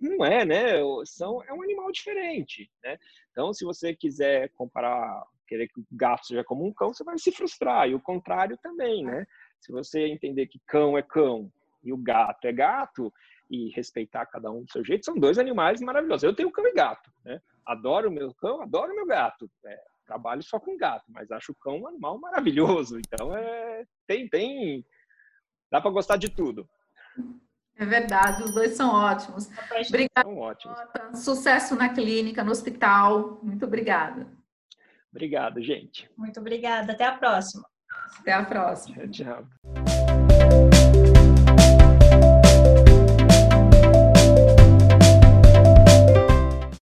Não 0.00 0.24
é, 0.24 0.44
né? 0.44 0.74
São, 1.04 1.42
é 1.42 1.52
um 1.52 1.62
animal 1.62 1.90
diferente, 1.90 2.70
né? 2.82 2.96
Então, 3.32 3.52
se 3.52 3.64
você 3.64 3.94
quiser 3.94 4.48
comparar 4.50 5.24
querer 5.48 5.68
que 5.68 5.80
o 5.80 5.86
gato 5.90 6.26
seja 6.26 6.44
como 6.44 6.66
um 6.66 6.72
cão, 6.72 6.92
você 6.92 7.02
vai 7.02 7.18
se 7.18 7.32
frustrar. 7.32 7.88
E 7.88 7.94
o 7.94 8.00
contrário 8.00 8.56
também, 8.62 9.04
né? 9.04 9.26
Se 9.60 9.72
você 9.72 10.06
entender 10.06 10.46
que 10.46 10.60
cão 10.66 10.96
é 10.96 11.02
cão 11.02 11.50
e 11.82 11.92
o 11.92 11.96
gato 11.96 12.46
é 12.46 12.52
gato 12.52 13.12
e 13.50 13.70
respeitar 13.70 14.26
cada 14.26 14.50
um 14.50 14.62
do 14.62 14.70
seu 14.70 14.84
jeito, 14.84 15.04
são 15.04 15.18
dois 15.18 15.38
animais 15.38 15.80
maravilhosos. 15.80 16.24
Eu 16.24 16.36
tenho 16.36 16.52
cão 16.52 16.66
e 16.66 16.72
gato, 16.72 17.10
né? 17.24 17.40
Adoro 17.66 18.08
o 18.08 18.12
meu 18.12 18.32
cão, 18.34 18.60
adoro 18.62 18.92
o 18.92 18.96
meu 18.96 19.06
gato. 19.06 19.50
É, 19.64 19.80
trabalho 20.06 20.42
só 20.42 20.60
com 20.60 20.76
gato, 20.76 21.04
mas 21.08 21.30
acho 21.30 21.52
o 21.52 21.56
cão 21.56 21.80
um 21.80 21.88
animal 21.88 22.18
maravilhoso. 22.18 22.98
Então, 22.98 23.36
é, 23.36 23.84
tem, 24.06 24.28
tem, 24.28 24.84
dá 25.70 25.80
para 25.80 25.90
gostar 25.90 26.16
de 26.16 26.28
tudo. 26.28 26.68
É 27.76 27.86
verdade, 27.86 28.42
os 28.42 28.52
dois 28.52 28.72
são 28.72 28.90
ótimos. 28.90 29.48
Obrigada. 29.88 30.22
São 30.22 30.36
ótimos. 30.38 30.78
Sucesso 31.14 31.76
na 31.76 31.88
clínica, 31.90 32.42
no 32.42 32.50
hospital. 32.50 33.38
Muito 33.42 33.64
obrigada. 33.64 34.26
Obrigado, 35.18 35.60
gente. 35.60 36.08
Muito 36.16 36.38
obrigada. 36.38 36.92
Até 36.92 37.04
a 37.04 37.18
próxima. 37.18 37.64
Até 38.20 38.32
a 38.32 38.44
próxima. 38.44 39.08
Tchau. 39.08 39.44